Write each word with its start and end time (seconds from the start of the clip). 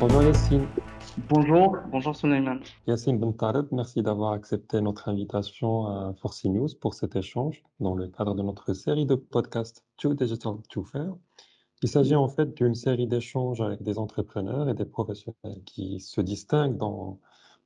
Bonjour 0.00 0.22
Yassine. 0.22 0.68
Bonjour, 1.28 1.76
bonjour 1.90 2.14
Sulaiman. 2.14 2.60
Yassine 2.86 3.18
Ben 3.18 3.32
Taleb, 3.32 3.66
merci 3.72 4.00
d'avoir 4.00 4.30
accepté 4.30 4.80
notre 4.80 5.08
invitation 5.08 5.86
à 5.86 6.14
Force 6.14 6.44
News 6.44 6.68
pour 6.80 6.94
cet 6.94 7.16
échange 7.16 7.64
dans 7.80 7.96
le 7.96 8.06
cadre 8.06 8.36
de 8.36 8.42
notre 8.42 8.74
série 8.74 9.06
de 9.06 9.16
podcasts 9.16 9.84
Too 9.96 10.14
Digital 10.14 10.54
to 10.70 10.84
Fair. 10.84 11.16
Il 11.82 11.88
s'agit 11.88 12.14
en 12.14 12.28
fait 12.28 12.54
d'une 12.56 12.76
série 12.76 13.08
d'échanges 13.08 13.60
avec 13.60 13.82
des 13.82 13.98
entrepreneurs 13.98 14.68
et 14.68 14.74
des 14.74 14.84
professionnels 14.84 15.64
qui 15.66 15.98
se 15.98 16.20
distinguent 16.20 16.76
dans 16.76 17.18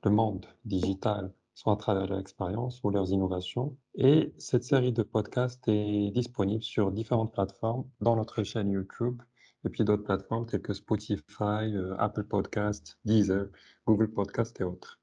le 0.03 0.09
monde 0.09 0.47
digital, 0.65 1.31
soit 1.53 1.73
à 1.73 1.77
travers 1.77 2.07
leur 2.07 2.17
expérience 2.17 2.83
ou 2.83 2.89
leurs 2.89 3.11
innovations. 3.11 3.77
Et 3.93 4.33
cette 4.39 4.63
série 4.63 4.91
de 4.91 5.03
podcasts 5.03 5.67
est 5.67 6.09
disponible 6.09 6.63
sur 6.63 6.91
différentes 6.91 7.31
plateformes 7.31 7.85
dans 8.01 8.15
notre 8.15 8.41
chaîne 8.41 8.71
YouTube 8.71 9.21
et 9.65 9.69
puis 9.69 9.83
d'autres 9.83 10.03
plateformes 10.03 10.45
telles 10.45 10.61
que 10.61 10.73
Spotify, 10.73 11.21
euh, 11.41 11.95
Apple 11.97 12.23
Podcasts, 12.23 12.97
Deezer, 13.05 13.47
Google 13.85 14.09
Podcasts 14.11 14.59
et 14.61 14.63
autres. 14.63 14.99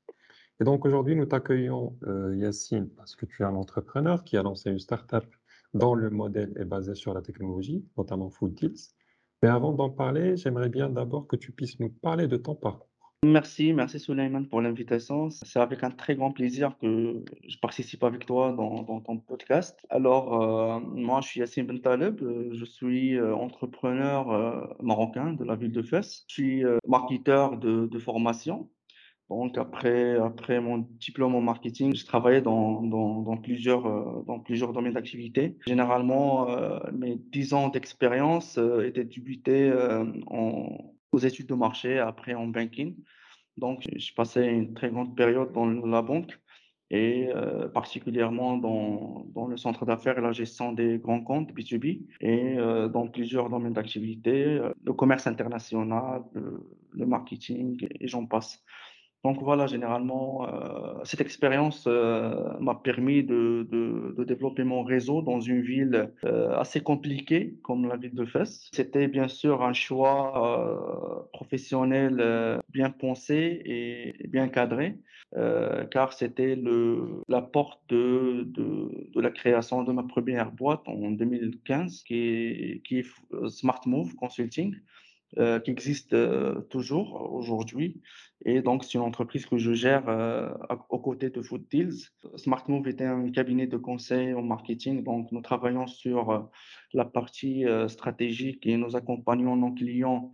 Et 0.60 0.64
donc 0.64 0.84
aujourd'hui, 0.84 1.16
nous 1.16 1.26
t'accueillons, 1.26 1.96
euh, 2.06 2.36
Yacine, 2.36 2.90
parce 2.90 3.16
que 3.16 3.24
tu 3.24 3.42
es 3.42 3.46
un 3.46 3.54
entrepreneur 3.54 4.24
qui 4.24 4.36
a 4.36 4.42
lancé 4.42 4.70
une 4.70 4.78
startup 4.78 5.24
dont 5.72 5.94
le 5.94 6.10
modèle 6.10 6.52
est 6.56 6.64
basé 6.64 6.94
sur 6.94 7.14
la 7.14 7.22
technologie, 7.22 7.84
notamment 7.96 8.28
Food 8.28 8.54
Deals. 8.54 8.90
Mais 9.42 9.48
avant 9.48 9.72
d'en 9.72 9.88
parler, 9.88 10.36
j'aimerais 10.36 10.68
bien 10.68 10.90
d'abord 10.90 11.26
que 11.26 11.36
tu 11.36 11.52
puisses 11.52 11.80
nous 11.80 11.88
parler 11.88 12.28
de 12.28 12.36
ton 12.36 12.54
parcours. 12.54 12.89
Merci, 13.26 13.74
merci 13.74 14.00
Sulaiman 14.00 14.48
pour 14.48 14.62
l'invitation. 14.62 15.28
C'est 15.28 15.60
avec 15.60 15.84
un 15.84 15.90
très 15.90 16.16
grand 16.16 16.32
plaisir 16.32 16.78
que 16.80 17.22
je 17.46 17.58
participe 17.58 18.02
avec 18.02 18.24
toi 18.24 18.52
dans, 18.52 18.82
ton 19.02 19.18
podcast. 19.18 19.78
Alors, 19.90 20.40
euh, 20.40 20.80
moi, 20.80 21.20
je 21.20 21.28
suis 21.28 21.40
Yassine 21.40 21.66
Ben 21.66 21.82
Taleb, 21.82 22.22
euh, 22.22 22.48
je 22.54 22.64
suis 22.64 23.16
euh, 23.16 23.34
entrepreneur 23.34 24.74
marocain 24.82 25.34
de 25.34 25.44
la 25.44 25.54
ville 25.54 25.70
de 25.70 25.82
Fès. 25.82 26.24
Je 26.28 26.32
suis 26.32 26.64
euh, 26.64 26.78
marketeur 26.88 27.58
de, 27.58 27.98
formation. 27.98 28.70
Donc, 29.28 29.58
après, 29.58 30.16
après 30.16 30.58
mon 30.58 30.78
diplôme 30.78 31.34
en 31.34 31.42
marketing, 31.42 31.94
je 31.94 32.06
travaillais 32.06 32.40
dans, 32.40 32.80
dans, 32.80 33.36
plusieurs, 33.36 34.24
dans 34.24 34.40
plusieurs 34.40 34.72
domaines 34.72 34.94
d'activité. 34.94 35.58
Généralement, 35.66 36.48
mes 36.90 37.16
10 37.16 37.52
ans 37.52 37.68
d'expérience 37.68 38.58
étaient 38.82 39.04
débutés 39.04 39.70
aux 41.12 41.18
études 41.18 41.46
de 41.46 41.54
marché, 41.54 41.98
après 41.98 42.34
en 42.34 42.46
banking. 42.46 42.96
Donc, 43.56 43.86
j'ai 43.94 44.14
passé 44.14 44.42
une 44.42 44.74
très 44.74 44.90
grande 44.90 45.16
période 45.16 45.52
dans 45.52 45.66
la 45.66 46.02
banque 46.02 46.38
et 46.90 47.28
euh, 47.34 47.68
particulièrement 47.68 48.56
dans, 48.56 49.46
le 49.46 49.56
centre 49.56 49.86
d'affaires 49.86 50.18
et 50.18 50.20
la 50.20 50.32
gestion 50.32 50.72
des 50.72 50.98
grands 50.98 51.22
comptes 51.22 51.52
B2B 51.52 52.02
et 52.20 52.58
euh, 52.58 52.88
dans 52.88 53.06
plusieurs 53.06 53.48
domaines 53.48 53.72
d'activité, 53.72 54.44
euh, 54.44 54.72
le 54.84 54.92
commerce 54.92 55.26
international, 55.26 56.22
le 56.34 57.06
marketing 57.06 57.86
et 58.00 58.08
j'en 58.08 58.26
passe. 58.26 58.62
Donc 59.22 59.42
voilà, 59.42 59.66
généralement, 59.66 60.48
euh, 60.48 61.04
cette 61.04 61.20
expérience 61.20 61.84
euh, 61.86 62.58
m'a 62.58 62.74
permis 62.74 63.22
de, 63.22 63.68
de, 63.70 64.24
développer 64.24 64.64
mon 64.64 64.82
réseau 64.82 65.20
dans 65.20 65.40
une 65.40 65.60
ville 65.60 66.10
euh, 66.24 66.56
assez 66.56 66.80
compliquée 66.80 67.54
comme 67.62 67.86
la 67.86 67.96
ville 67.96 68.14
de 68.14 68.24
Fès. 68.24 68.70
C'était 68.72 69.08
bien 69.08 69.28
sûr 69.28 69.62
un 69.62 69.74
choix 69.74 71.28
professionnel 71.32 72.60
bien 72.70 72.90
pensé 72.90 73.60
et 73.64 74.28
bien 74.28 74.48
cadré, 74.48 74.98
car 75.90 76.12
c'était 76.12 76.58
la 77.28 77.42
porte 77.42 77.80
de, 77.88 78.44
de, 78.46 79.20
la 79.20 79.30
création 79.30 79.82
de 79.82 79.92
ma 79.92 80.04
première 80.04 80.52
boîte 80.52 80.82
en 80.86 81.10
2015, 81.10 82.04
qui 82.04 82.82
qui 82.84 82.98
est 83.00 83.06
Smart 83.48 83.80
Move 83.86 84.14
Consulting. 84.14 84.76
Euh, 85.38 85.60
qui 85.60 85.70
existe 85.70 86.12
euh, 86.12 86.60
toujours 86.70 87.32
aujourd'hui. 87.32 88.00
Et 88.44 88.62
donc, 88.62 88.82
c'est 88.82 88.94
une 88.94 89.04
entreprise 89.04 89.46
que 89.46 89.58
je 89.58 89.72
gère 89.72 90.08
euh, 90.08 90.50
aux 90.88 90.98
côtés 90.98 91.30
de 91.30 91.40
Food 91.40 91.68
Deals. 91.70 92.08
SmartMove 92.34 92.88
était 92.88 93.04
un 93.04 93.30
cabinet 93.30 93.68
de 93.68 93.76
conseil 93.76 94.34
en 94.34 94.42
marketing. 94.42 95.04
Donc, 95.04 95.30
nous 95.30 95.40
travaillons 95.40 95.86
sur 95.86 96.50
la 96.94 97.04
partie 97.04 97.64
stratégique 97.86 98.66
et 98.66 98.76
nous 98.76 98.96
accompagnons 98.96 99.54
nos 99.54 99.72
clients 99.72 100.32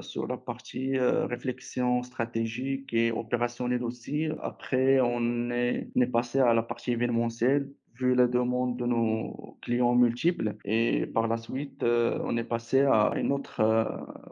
sur 0.00 0.26
la 0.26 0.38
partie 0.38 0.98
réflexion 0.98 2.02
stratégique 2.02 2.92
et 2.94 3.12
opérationnelle 3.12 3.84
aussi. 3.84 4.28
Après, 4.42 5.00
on 5.00 5.50
est 5.50 6.10
passé 6.10 6.40
à 6.40 6.54
la 6.54 6.62
partie 6.62 6.92
événementielle 6.92 7.68
vu 7.98 8.14
la 8.14 8.26
demande 8.26 8.76
de 8.76 8.86
nos 8.86 9.58
clients 9.62 9.94
multiples. 9.94 10.56
Et 10.64 11.06
par 11.06 11.28
la 11.28 11.36
suite, 11.36 11.82
euh, 11.82 12.18
on 12.24 12.36
est 12.36 12.44
passé 12.44 12.80
à 12.80 13.12
une 13.16 13.32
autre, 13.32 13.60
euh, 13.60 13.84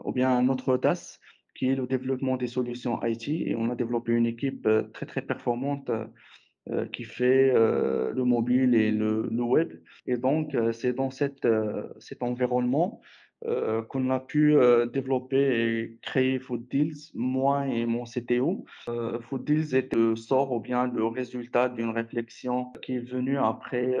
ou 0.03 0.11
bien 0.11 0.29
un 0.29 0.49
autre 0.49 0.73
audace, 0.73 1.19
qui 1.55 1.69
est 1.69 1.75
le 1.75 1.87
développement 1.87 2.37
des 2.37 2.47
solutions 2.47 2.99
IT. 3.03 3.27
Et 3.29 3.55
on 3.55 3.69
a 3.69 3.75
développé 3.75 4.13
une 4.13 4.25
équipe 4.25 4.65
euh, 4.65 4.83
très, 4.93 5.05
très 5.05 5.21
performante 5.21 5.91
qui 6.93 7.03
fait 7.03 7.51
le 7.51 8.23
mobile 8.23 8.73
et 8.73 8.89
le, 8.89 9.27
le 9.29 9.43
web. 9.43 9.73
Et 10.07 10.15
donc, 10.15 10.55
c'est 10.71 10.93
dans 10.93 11.09
cette, 11.09 11.45
cet 11.99 12.23
environnement 12.23 13.01
euh, 13.45 13.81
qu'on 13.81 14.09
a 14.09 14.19
pu 14.19 14.55
euh, 14.55 14.85
développer 14.85 15.37
et 15.37 15.97
créer 16.01 16.39
Food 16.39 16.67
Deals, 16.69 17.11
moi 17.13 17.67
et 17.67 17.85
mon 17.85 18.05
CTO. 18.05 18.63
Euh, 18.87 19.19
Food 19.19 19.43
Deals 19.43 19.75
est 19.75 19.93
le 19.93 20.15
sort 20.15 20.53
ou 20.53 20.59
bien 20.61 20.87
le 20.87 21.05
résultat 21.05 21.67
d'une 21.67 21.89
réflexion 21.89 22.71
qui 22.81 22.95
est 22.95 22.99
venue 22.99 23.37
après 23.37 23.97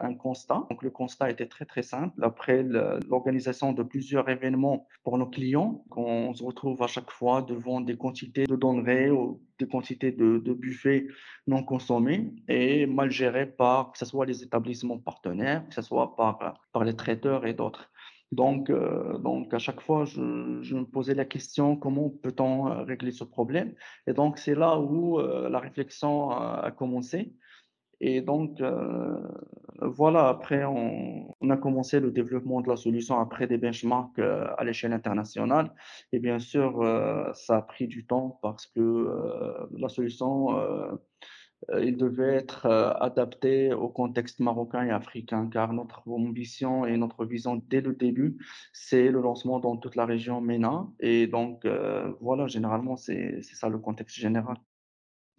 un 0.00 0.14
constat. 0.14 0.66
Donc 0.70 0.82
le 0.82 0.90
constat 0.90 1.30
était 1.30 1.46
très 1.46 1.64
très 1.64 1.82
simple. 1.82 2.22
Après 2.22 2.62
l'organisation 2.62 3.72
de 3.72 3.82
plusieurs 3.82 4.28
événements 4.28 4.86
pour 5.04 5.18
nos 5.18 5.26
clients, 5.26 5.84
on 5.96 6.32
se 6.34 6.44
retrouve 6.44 6.82
à 6.82 6.86
chaque 6.86 7.10
fois 7.10 7.42
devant 7.42 7.80
des 7.80 7.96
quantités 7.96 8.44
de 8.44 8.56
denrées 8.56 9.10
ou 9.10 9.40
des 9.58 9.66
quantités 9.66 10.12
de, 10.12 10.38
buffets 10.52 11.06
non 11.46 11.62
consommés 11.62 12.32
et 12.48 12.86
mal 12.86 13.10
gérés 13.10 13.46
par 13.46 13.92
que 13.92 13.98
ce 13.98 14.04
soit 14.04 14.26
les 14.26 14.42
établissements 14.42 14.98
partenaires, 14.98 15.66
que 15.68 15.74
ce 15.74 15.82
soit 15.82 16.16
par 16.16 16.84
les 16.84 16.94
traiteurs 16.94 17.46
et 17.46 17.54
d'autres. 17.54 17.90
Donc, 18.32 18.70
euh, 18.70 19.18
donc, 19.18 19.52
à 19.52 19.58
chaque 19.58 19.80
fois, 19.80 20.04
je, 20.04 20.20
me 20.20 20.84
posais 20.84 21.14
la 21.14 21.24
question 21.24 21.76
comment 21.76 22.10
peut-on 22.10 22.68
euh, 22.68 22.82
régler 22.84 23.10
ce 23.10 23.24
problème? 23.24 23.74
Et 24.06 24.12
donc, 24.12 24.38
c'est 24.38 24.54
là 24.54 24.78
où 24.78 25.18
euh, 25.18 25.48
la 25.48 25.58
réflexion 25.58 26.30
a, 26.30 26.70
commencé. 26.70 27.32
Et 28.00 28.22
donc, 28.22 28.62
voilà, 29.82 30.28
après, 30.28 30.64
on, 30.64 31.50
a 31.50 31.56
commencé 31.58 32.00
le 32.00 32.10
développement 32.10 32.62
de 32.62 32.68
la 32.68 32.76
solution 32.76 33.20
après 33.20 33.46
des 33.46 33.58
benchmarks 33.58 34.18
à 34.18 34.64
l'échelle 34.64 34.94
internationale. 34.94 35.74
Et 36.12 36.18
bien 36.18 36.38
sûr, 36.38 36.82
ça 37.34 37.58
a 37.58 37.62
pris 37.62 37.88
du 37.88 38.06
temps 38.06 38.38
parce 38.40 38.66
que 38.66 39.68
la 39.76 39.90
solution 39.90 40.98
il 41.82 41.96
devait 41.96 42.34
être 42.34 42.66
euh, 42.66 42.92
adapté 42.94 43.72
au 43.72 43.88
contexte 43.88 44.40
marocain 44.40 44.84
et 44.84 44.90
africain, 44.90 45.48
car 45.52 45.72
notre 45.72 46.08
ambition 46.08 46.86
et 46.86 46.96
notre 46.96 47.24
vision 47.24 47.56
dès 47.68 47.80
le 47.80 47.94
début, 47.94 48.38
c'est 48.72 49.10
le 49.10 49.20
lancement 49.20 49.60
dans 49.60 49.76
toute 49.76 49.96
la 49.96 50.06
région 50.06 50.40
MENA. 50.40 50.88
Et 51.00 51.26
donc, 51.26 51.64
euh, 51.64 52.12
voilà, 52.20 52.46
généralement, 52.46 52.96
c'est 52.96 53.42
ça 53.42 53.68
le 53.68 53.78
contexte 53.78 54.16
général. 54.16 54.56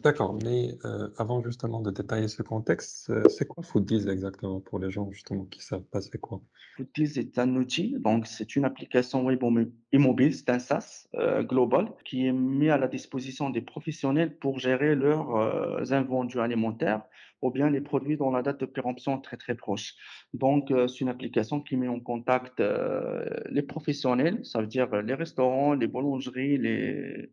D'accord, 0.02 0.36
mais 0.42 0.74
euh, 0.84 1.08
avant 1.16 1.40
justement 1.44 1.80
de 1.80 1.92
détailler 1.92 2.26
ce 2.26 2.42
contexte, 2.42 3.08
euh, 3.10 3.22
c'est 3.28 3.46
quoi 3.46 3.62
Foodies 3.62 4.08
exactement 4.08 4.58
pour 4.58 4.80
les 4.80 4.90
gens 4.90 5.08
justement 5.12 5.44
qui 5.44 5.62
savent 5.62 5.84
pas 5.84 6.00
c'est 6.00 6.18
quoi? 6.18 6.40
Foodies 6.76 7.20
est 7.20 7.38
un 7.38 7.54
outil, 7.54 7.94
donc 8.00 8.26
c'est 8.26 8.56
une 8.56 8.64
application 8.64 9.24
web 9.24 9.40
et 9.92 9.98
mobile, 9.98 10.34
c'est 10.34 10.50
un 10.50 10.58
SaaS 10.58 11.06
euh, 11.14 11.44
global 11.44 11.92
qui 12.04 12.26
est 12.26 12.32
mis 12.32 12.68
à 12.68 12.78
la 12.78 12.88
disposition 12.88 13.50
des 13.50 13.60
professionnels 13.60 14.36
pour 14.38 14.58
gérer 14.58 14.96
leurs 14.96 15.92
invendus 15.92 16.40
alimentaires 16.40 17.02
ou 17.40 17.50
bien 17.50 17.70
les 17.70 17.80
produits 17.80 18.16
dont 18.16 18.30
la 18.30 18.42
date 18.42 18.60
de 18.60 18.66
péremption 18.66 19.18
est 19.18 19.22
très 19.22 19.36
très 19.36 19.54
proche. 19.54 19.94
Donc 20.32 20.72
c'est 20.88 21.00
une 21.00 21.08
application 21.08 21.60
qui 21.60 21.76
met 21.76 21.88
en 21.88 22.00
contact 22.00 22.62
les 23.50 23.62
professionnels, 23.62 24.44
ça 24.44 24.60
veut 24.60 24.68
dire 24.68 25.02
les 25.02 25.14
restaurants, 25.14 25.74
les 25.74 25.88
boulangeries, 25.88 26.56
les 26.56 27.30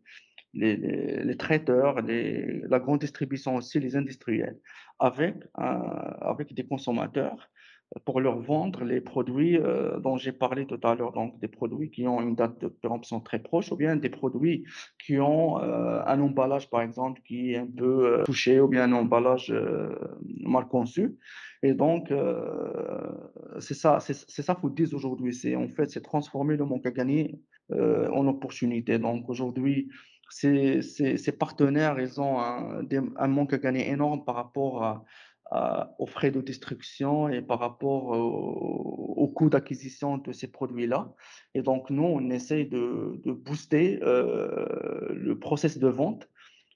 les, 0.52 1.36
traiteurs, 1.36 1.96
la 2.02 2.78
grande 2.80 3.00
distribution 3.00 3.56
aussi, 3.56 3.80
les 3.80 3.96
industriels, 3.96 4.58
avec, 4.98 5.36
avec 5.54 6.54
des 6.54 6.66
consommateurs 6.66 7.50
pour 8.04 8.20
leur 8.20 8.38
vendre 8.38 8.84
les 8.84 9.00
produits 9.00 9.58
euh, 9.58 9.98
dont 9.98 10.16
j'ai 10.16 10.32
parlé 10.32 10.64
tout 10.66 10.78
à 10.84 10.94
l'heure, 10.94 11.12
donc 11.12 11.40
des 11.40 11.48
produits 11.48 11.90
qui 11.90 12.06
ont 12.06 12.20
une 12.20 12.36
date 12.36 12.60
de 12.60 12.68
péremption 12.68 13.20
très 13.20 13.40
proche, 13.40 13.72
ou 13.72 13.76
bien 13.76 13.96
des 13.96 14.10
produits 14.10 14.64
qui 15.04 15.18
ont 15.18 15.60
euh, 15.60 16.00
un 16.06 16.20
emballage, 16.20 16.70
par 16.70 16.82
exemple, 16.82 17.20
qui 17.26 17.52
est 17.52 17.58
un 17.58 17.66
peu 17.66 18.06
euh, 18.06 18.22
touché, 18.24 18.60
ou 18.60 18.68
bien 18.68 18.84
un 18.84 18.92
emballage 18.92 19.52
mal 20.40 20.66
conçu. 20.68 21.16
Et 21.62 21.74
donc, 21.74 22.12
c'est 23.58 23.74
ça, 23.74 23.98
c'est 24.00 24.14
ça 24.14 24.54
faut 24.54 24.70
dire 24.70 24.88
aujourd'hui. 24.94 25.34
C'est 25.34 25.56
en 25.56 25.68
fait, 25.68 25.90
c'est 25.90 26.00
transformer 26.00 26.56
le 26.56 26.64
manque 26.64 26.86
à 26.86 26.90
gagner 26.90 27.38
en 27.70 28.26
opportunité. 28.26 28.98
Donc 28.98 29.28
aujourd'hui, 29.28 29.90
ces, 30.30 31.32
partenaires, 31.38 32.00
ils 32.00 32.20
ont 32.20 32.40
un, 32.40 32.82
un, 33.16 33.28
manque 33.28 33.52
à 33.52 33.58
gagner 33.58 33.88
énorme 33.88 34.24
par 34.24 34.36
rapport 34.36 35.04
à, 35.50 35.94
aux 35.98 36.06
frais 36.06 36.30
de 36.30 36.40
destruction 36.40 37.28
et 37.28 37.42
par 37.42 37.58
rapport 37.58 38.04
au 38.10 39.00
au 39.20 39.28
coût 39.28 39.50
d'acquisition 39.50 40.18
de 40.18 40.32
ces 40.32 40.48
produits-là. 40.50 41.12
Et 41.54 41.62
donc 41.62 41.90
nous, 41.90 42.04
on 42.04 42.30
essaye 42.30 42.66
de 42.66 43.20
de 43.24 43.32
booster, 43.32 44.00
heu, 44.02 45.12
le 45.12 45.38
process 45.38 45.78
de 45.78 45.88
vente. 45.88 46.28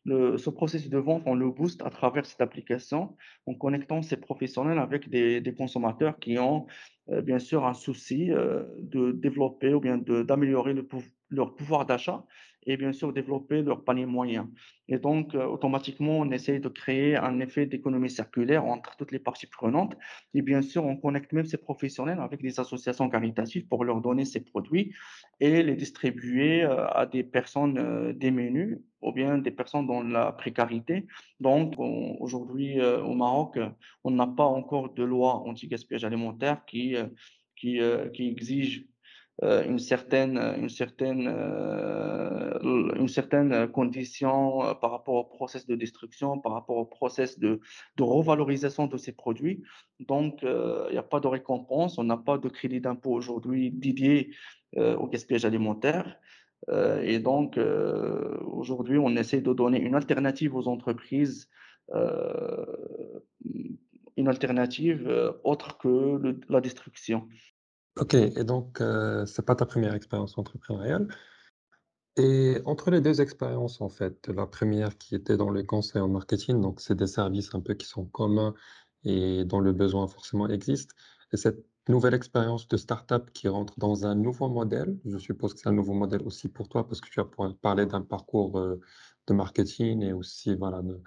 Le 0.04 0.36
ce 0.36 0.50
processus 0.50 0.90
de 0.90 0.98
vente, 0.98 1.22
on 1.24 1.34
le 1.34 1.50
booste 1.50 1.80
à 1.82 1.88
travers 1.88 2.26
cette 2.26 2.42
application, 2.42 3.16
en 3.46 3.54
connectant 3.54 4.02
ces 4.02 4.18
professionnels 4.18 4.78
avec 4.78 5.08
des 5.08 5.40
des 5.40 5.54
consommateurs 5.54 6.18
qui 6.18 6.38
ont, 6.38 6.66
bien 7.22 7.38
sûr 7.38 7.66
un 7.66 7.74
souci, 7.74 8.30
heu, 8.30 8.68
de 8.80 9.12
développer 9.12 9.74
ou 9.74 9.80
bien 9.80 9.98
d'améliorer 9.98 10.74
leur 11.30 11.54
pouvoir 11.54 11.86
d'achat 11.86 12.24
et 12.66 12.76
bien 12.78 12.92
sûr 12.92 13.12
développer 13.12 13.60
leur 13.62 13.84
panier 13.84 14.06
moyen 14.06 14.50
et 14.88 14.98
donc, 14.98 15.34
heu, 15.34 15.44
automatiquement, 15.46 16.18
on 16.20 16.30
essaye 16.30 16.60
de 16.60 16.68
créer 16.68 17.16
un 17.16 17.40
effet 17.40 17.66
d'économie 17.66 18.10
circulaire 18.10 18.64
entre 18.66 18.96
toutes 18.96 19.12
les 19.12 19.18
parties 19.18 19.46
prenantes 19.46 19.96
et 20.34 20.42
bien 20.42 20.62
sûr, 20.62 20.84
on 20.84 20.96
connecte 20.96 21.32
même 21.32 21.46
ces 21.46 21.56
professionnels 21.58 22.20
avec 22.20 22.42
des 22.42 22.58
associations 22.60 23.08
caritatives 23.10 23.66
pour 23.68 23.84
leur 23.84 24.00
donner 24.00 24.24
ces 24.24 24.40
produits 24.44 24.92
et 25.40 25.62
les 25.62 25.74
distribuer, 25.76 26.62
à 26.62 27.06
des 27.06 27.22
personnes, 27.24 28.12
démunies 28.12 28.74
ou 29.02 29.12
bien 29.12 29.38
des 29.38 29.50
personnes 29.50 29.86
dans 29.86 30.02
la 30.02 30.32
précarité. 30.32 31.06
Donc 31.40 31.74
on 31.78 32.16
aujourd'hui, 32.20 32.80
au 32.80 33.14
Maroc, 33.14 33.58
on 34.04 34.10
n'a 34.10 34.26
pas 34.26 34.44
encore 34.44 34.92
de 34.94 35.02
loi 35.04 35.34
anti-gaspillage 35.46 36.04
alimentaire 36.04 36.64
qui, 36.66 36.93
heu, 36.96 37.14
qui, 37.56 37.80
heu, 37.80 38.10
qui 38.14 38.28
exige, 38.28 38.86
heu, 39.42 39.64
une 39.66 39.78
certaine, 39.78 40.38
une 40.58 40.68
certaine, 40.68 41.28
une 42.62 43.08
certaine, 43.08 43.68
condition, 43.68 44.74
par 44.80 44.90
rapport 44.92 45.14
au 45.16 45.24
process 45.24 45.66
de 45.66 45.74
destruction, 45.76 46.38
par 46.40 46.52
rapport 46.52 46.76
au 46.76 46.86
process 46.86 47.38
de 47.38 47.60
de 47.96 48.02
revalorisation 48.02 48.86
de 48.86 48.96
ces 48.96 49.12
produits. 49.12 49.62
Donc 50.00 50.42
il 50.42 50.94
y 50.94 50.98
a 50.98 51.02
pas 51.02 51.20
de 51.20 51.28
récompense, 51.28 51.98
on 51.98 52.04
n'a 52.04 52.16
pas 52.16 52.38
de 52.38 52.48
crédit 52.48 52.80
d'impôt 52.80 53.12
aujourd'hui 53.12 53.70
dédié, 53.70 54.30
au 54.76 55.06
gaspillage 55.08 55.44
alimentaire. 55.44 56.18
Et 57.02 57.18
donc 57.18 57.58
aujourd'hui, 58.46 58.98
on 58.98 59.10
essaie 59.16 59.40
de 59.40 59.52
donner 59.52 59.80
une 59.80 59.94
alternative 59.94 60.54
aux 60.56 60.66
entreprises, 60.68 61.48
heu, 61.94 62.66
mmh, 63.44 63.74
une 64.16 64.28
alternative, 64.28 65.06
heu, 65.08 65.40
autre 65.44 65.78
que 65.78 66.38
la 66.48 66.60
destruction. 66.60 67.28
OK 68.00 68.14
et 68.14 68.44
donc 68.44 68.80
heu, 68.80 69.24
c'est 69.26 69.44
pas 69.44 69.54
ta 69.54 69.66
première 69.66 69.94
expérience 69.94 70.36
entrepreneuriale 70.36 71.08
et 72.16 72.60
entre 72.64 72.90
les 72.90 73.00
2 73.00 73.20
expériences, 73.20 73.80
en 73.80 73.88
fait, 73.88 74.28
la 74.28 74.46
première 74.46 74.96
qui 74.98 75.16
était 75.16 75.36
dans 75.36 75.50
le 75.50 75.64
conseil 75.64 76.00
en 76.00 76.08
marketing, 76.08 76.60
donc 76.60 76.80
c'est 76.80 76.94
des 76.94 77.08
services 77.08 77.54
un 77.54 77.60
peu 77.60 77.74
qui 77.74 77.86
sont 77.86 78.04
communs 78.06 78.54
et 79.04 79.44
dont 79.44 79.58
le 79.60 79.72
besoin 79.72 80.06
forcément 80.06 80.48
existe 80.48 80.92
et 81.32 81.36
cette 81.36 81.64
nouvelle 81.88 82.14
expérience 82.14 82.68
de 82.68 82.76
start-up 82.76 83.30
qui 83.32 83.48
rentre 83.48 83.74
dans 83.78 84.06
un 84.06 84.14
nouveau 84.14 84.48
modèle, 84.48 84.96
je 85.04 85.18
suppose 85.18 85.54
que 85.54 85.60
c'est 85.60 85.68
un 85.68 85.72
nouveau 85.72 85.92
modèle 85.92 86.22
aussi 86.22 86.48
pour 86.48 86.68
toi 86.68 86.86
parce 86.86 87.00
que 87.00 87.10
tu 87.10 87.20
as 87.20 87.24
par 87.24 87.54
parlé 87.56 87.84
d'un 87.86 88.02
parcours, 88.02 88.58
heu, 88.58 88.80
de 89.26 89.34
marketing 89.34 90.02
et 90.02 90.12
aussi 90.12 90.54
voilà 90.54 90.82
de 90.82 91.02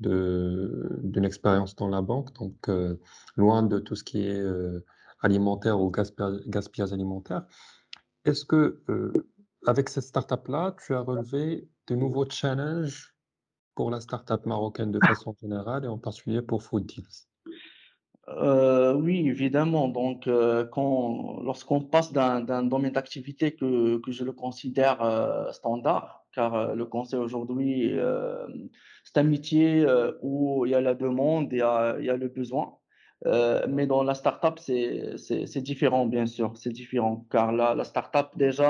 d'une 0.00 1.24
expérience 1.24 1.74
dans 1.76 1.88
la 1.88 2.02
banque 2.02 2.32
donc 2.34 2.68
heu, 2.68 3.00
loin 3.36 3.62
de 3.62 3.78
tout 3.80 3.96
ce 3.96 4.04
qui 4.04 4.26
est, 4.26 4.40
heu, 4.40 4.84
alimentaire 5.20 5.80
ou 5.80 5.90
gaspilla 5.90 6.32
gaspillage 6.46 6.92
alimentaire. 6.92 7.46
Est-ce 8.24 8.44
que, 8.44 8.82
heu, 8.90 9.12
avec 9.66 9.88
cette 9.88 10.04
start-up-là, 10.04 10.76
tu 10.84 10.94
as 10.94 11.00
relevé 11.00 11.68
de 11.88 11.94
nouveaux 11.96 12.28
challenges 12.30 13.16
pour 13.76 13.90
la 13.90 14.00
start-up 14.00 14.46
marocaine 14.46 14.92
de 14.92 15.00
façon 15.00 15.34
générale 15.40 15.84
et 15.84 15.88
en 15.88 15.98
particulier 15.98 16.42
pour 16.42 16.62
Food 16.62 16.86
Deals? 16.86 17.26
Oui, 18.96 19.26
évidemment. 19.28 19.88
Donc, 19.88 20.26
lorsqu'on 20.26 21.80
passe 21.90 22.12
d'un 22.12 22.62
domaine 22.64 22.92
d'activité 22.92 23.54
que 23.54 24.00
je 24.08 24.24
le 24.24 24.32
considère, 24.32 25.48
standard, 25.52 26.17
car, 26.38 26.50
heu, 26.56 26.74
le 26.82 26.86
conseil 26.86 27.18
aujourd'hui, 27.26 27.72
hem, 27.92 28.68
c'est 29.04 29.18
un 29.18 29.24
métier, 29.34 29.80
heu, 29.86 30.18
où 30.22 30.64
il 30.66 30.70
y 30.72 30.74
a 30.74 30.80
la 30.80 30.94
demande, 30.94 31.48
il 31.52 31.58
y 31.58 31.62
a 31.62 31.98
y 32.00 32.10
a 32.10 32.16
le 32.24 32.28
besoin. 32.40 32.66
Mais 33.74 33.86
dans 33.92 34.02
la 34.10 34.14
start-up, 34.14 34.56
c'est 34.60 35.62
différent, 35.72 36.06
bien 36.06 36.26
sûr, 36.26 36.48
c'est 36.56 36.72
différent. 36.82 37.26
Car 37.32 37.52
la 37.60 37.74
la 37.80 37.84
start-up, 37.84 38.28
déjà, 38.36 38.68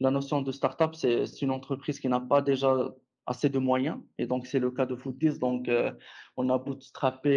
la 0.00 0.10
notion 0.10 0.38
de 0.42 0.52
start-up, 0.52 0.92
c'est 0.94 1.42
une 1.42 1.50
entreprise 1.58 2.00
qui 2.00 2.08
n'a 2.08 2.20
pas 2.20 2.40
déjà 2.42 2.70
assez 3.26 3.48
de 3.56 3.58
moyens 3.58 3.98
et 4.18 4.26
donc 4.26 4.46
c'est 4.46 4.58
le 4.66 4.70
cas 4.70 4.86
de 4.86 4.96
Foodies. 4.96 5.38
Donc, 5.46 5.70
on 6.36 6.44
a 6.50 6.58
bootstrappé, 6.58 7.34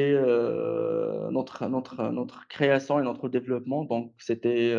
notre 1.38 1.68
notre 1.76 1.96
notre 2.20 2.48
création 2.48 3.00
et 3.00 3.04
notre 3.04 3.28
développement. 3.30 3.84
Donc 3.94 4.14
c'était, 4.28 4.74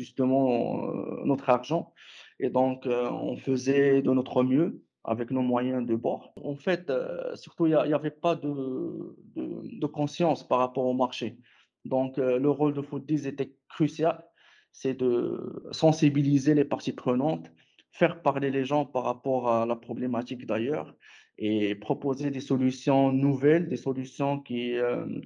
justement, 0.00 0.92
notre 1.30 1.48
argent 1.50 1.92
et 2.40 2.50
donc, 2.50 2.86
heu, 2.86 3.06
on 3.10 3.36
faisait 3.36 4.02
de 4.02 4.10
notre 4.12 4.42
mieux 4.42 4.84
avec 5.04 5.30
nos 5.30 5.42
moyens 5.42 5.86
de 5.86 5.94
bord. 5.96 6.32
En 6.42 6.56
fait, 6.56 6.90
heu, 6.90 7.32
surtout 7.36 7.66
il 7.66 7.72
y 7.72 7.74
a 7.74 7.86
il 7.86 7.90
y 7.90 7.94
avait 7.94 8.10
pas 8.10 8.34
de 8.36 9.86
conscience 9.86 10.46
par 10.46 10.58
rapport 10.58 10.86
au 10.86 10.94
marché. 10.94 11.38
Donc, 11.84 12.18
heu, 12.18 12.38
le 12.38 12.50
rôle 12.50 12.74
de 12.74 12.82
Foodies 12.82 13.26
était 13.26 13.56
crucial. 13.68 14.26
C'est 14.72 14.94
de 14.94 15.64
sensibiliser 15.72 16.54
les 16.54 16.64
parties 16.64 16.92
prenantes, 16.92 17.50
faire 17.92 18.22
parler 18.22 18.50
les 18.50 18.64
gens 18.64 18.84
par 18.86 19.04
rapport 19.04 19.48
à 19.48 19.66
la 19.66 19.74
problématique 19.76 20.46
d'ailleurs 20.46 20.94
et 21.38 21.74
proposer 21.74 22.30
des 22.30 22.40
solutions 22.40 23.12
nouvelles, 23.12 23.68
des 23.68 23.76
solutions 23.76 24.40
qui 24.40 24.74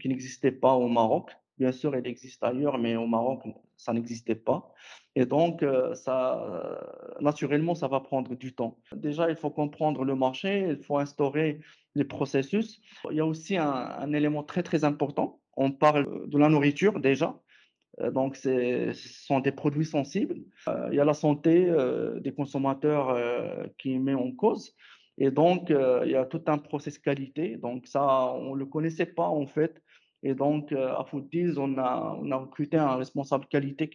n'existaient 0.07 0.53
pas 0.53 0.75
au 0.75 0.89
Maroc. 0.89 1.31
Bien 1.59 1.71
sûr, 1.71 1.95
elles 1.95 2.07
existent 2.09 2.49
ailleurs, 2.49 2.79
mais 2.79 2.97
au 2.97 3.07
Maroc, 3.07 3.43
ça 3.77 3.93
n'existait 3.93 4.35
pas 4.35 4.73
et 5.17 5.25
donc 5.27 5.63
heu, 5.63 5.95
ça, 5.95 6.81
heu, 7.17 7.23
naturellement, 7.23 7.77
ça 7.77 7.87
va 7.87 8.01
prendre 8.01 8.35
du 8.35 8.53
temps. 8.55 8.81
Déjà, 8.93 9.31
il 9.31 9.37
faut 9.37 9.51
comprendre 9.51 10.05
le 10.05 10.17
marché, 10.17 10.67
il 10.71 10.83
faut 10.83 10.99
instaurer 10.99 11.61
les 11.95 12.05
processus. 12.05 12.81
Il 13.11 13.17
y 13.17 13.21
a 13.21 13.27
aussi 13.27 13.57
un 13.57 14.13
élément 14.13 14.43
très, 14.43 14.65
très 14.65 14.83
important. 14.83 15.41
On 15.57 15.71
parle 15.71 16.29
de 16.29 16.37
la 16.39 16.49
nourriture 16.49 16.99
déjà, 16.99 17.41
heu, 18.01 18.11
donc 18.13 18.37
ce 18.37 18.93
sont 18.95 19.41
des 19.41 19.53
produits 19.53 19.87
sensibles. 19.87 20.41
Il 20.91 20.95
y 20.97 21.01
a 21.01 21.05
la 21.05 21.15
santé, 21.15 21.71
des 22.21 22.35
consommateurs, 22.35 23.17
qui 23.79 23.99
mis 23.99 24.15
en 24.15 24.33
cause 24.33 24.75
et 25.19 25.31
donc 25.31 25.71
il 25.71 26.11
y 26.11 26.17
a 26.17 26.25
tout 26.27 26.43
un 26.49 26.59
process 26.59 26.99
qualité. 26.99 27.57
Donc 27.57 27.87
ça, 27.87 28.33
on 28.35 28.55
le 28.55 28.67
connaissait 28.67 29.07
pas 29.07 29.29
en 29.29 29.47
fait 29.47 29.83
et 30.25 30.35
donc 30.35 30.73
heu, 30.73 30.89
à 30.89 31.05
Foodies, 31.05 31.55
on 31.59 31.79
a 31.79 32.19
on 32.21 32.31
a 32.33 32.37
recruté 32.37 32.77
un 32.79 32.97
responsable 32.97 33.47
qualité 33.47 33.89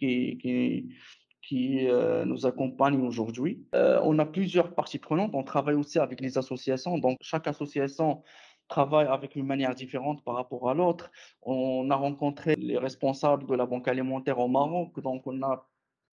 qui 1.42 1.86
heu, 1.88 2.24
nous 2.24 2.46
accompagne 2.46 3.00
aujourd'hui. 3.00 3.66
Heu, 3.74 3.98
on 4.04 4.18
a 4.18 4.26
plusieurs 4.26 4.74
parties 4.74 4.98
prenantes. 4.98 5.32
On 5.34 5.42
travaille 5.44 5.74
aussi 5.74 5.98
avec 5.98 6.20
les 6.20 6.38
associations. 6.38 6.98
Donc 6.98 7.18
chaque 7.20 7.46
association 7.48 8.22
travaille 8.68 9.08
avec 9.08 9.34
une 9.36 9.46
manière 9.46 9.74
différente 9.74 10.22
par 10.24 10.36
rapport 10.36 10.70
à 10.70 10.74
l'autre. 10.74 11.10
On 11.42 11.90
a 11.90 11.96
rencontré 11.96 12.54
les 12.56 12.78
responsables 12.78 13.46
de 13.46 13.54
la 13.54 13.66
banque 13.66 13.88
alimentaire 13.88 14.38
au 14.38 14.48
Maroc, 14.48 15.00
donc 15.00 15.26
on 15.26 15.42
a 15.42 15.68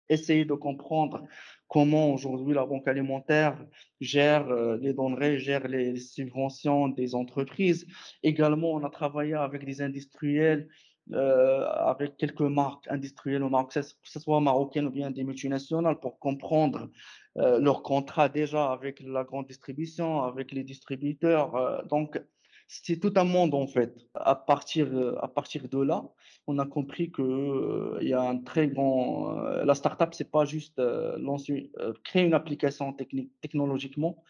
essayé 0.09 0.45
de 0.45 0.55
comprendre 0.55 1.25
comment 1.69 2.13
aujourd'hui 2.15 2.55
la 2.55 2.65
banque 2.67 2.87
alimentaire 2.89 3.67
gère, 4.01 4.49
heu, 4.51 4.79
les 4.81 4.93
denrées, 4.95 5.39
gère 5.39 5.67
les 5.69 5.97
subventions 5.97 6.89
des 6.89 7.15
entreprises. 7.15 7.87
Également, 8.23 8.73
on 8.73 8.85
a 8.85 8.91
travaillé 8.91 9.35
avec 9.35 9.65
des 9.65 9.83
industriels, 9.83 10.69
heu, 11.13 11.19
avec 11.19 12.17
quelques 12.17 12.41
marques 12.41 12.87
industrielles 12.89 13.43
que 13.73 13.81
ce 14.09 14.21
soit 14.21 14.41
marocaines 14.41 14.87
ou 14.87 14.91
bien 14.91 15.11
des 15.11 15.25
multinationales 15.25 15.99
pour 16.01 16.19
comprendre, 16.19 16.91
heu, 17.39 17.61
leurs 17.61 17.83
contrats 17.83 18.29
déjà 18.29 18.73
avec 18.73 19.01
la 19.01 19.25
grande 19.25 19.47
distribution, 19.47 20.23
avec 20.23 20.53
les 20.53 20.65
distributeurs, 20.65 21.57
heu, 21.57 21.79
donc 21.89 22.21
c'est 22.69 22.99
tout 23.01 23.13
un 23.17 23.25
monde 23.25 23.55
en 23.55 23.67
fait. 23.67 23.95
À 24.15 24.35
partir, 24.35 24.87
heu, 24.93 25.17
à 25.23 25.29
partir 25.29 25.69
de 25.69 25.79
là, 25.83 26.05
on 26.47 26.59
a 26.59 26.67
compris 26.67 27.11
que, 27.13 27.99
il 28.01 28.09
y 28.09 28.13
a 28.13 28.21
un 28.23 28.39
très 28.39 28.69
grand, 28.69 29.33
heu, 29.39 29.65
la 29.65 29.75
start-up, 29.75 30.11
c'est 30.15 30.31
pas 30.31 30.45
juste, 30.45 30.79
heu, 30.79 31.17
lancer, 31.19 31.71
créer 32.05 32.25
une 32.25 32.35
application 32.35 32.93
technologiquement, 33.41 34.23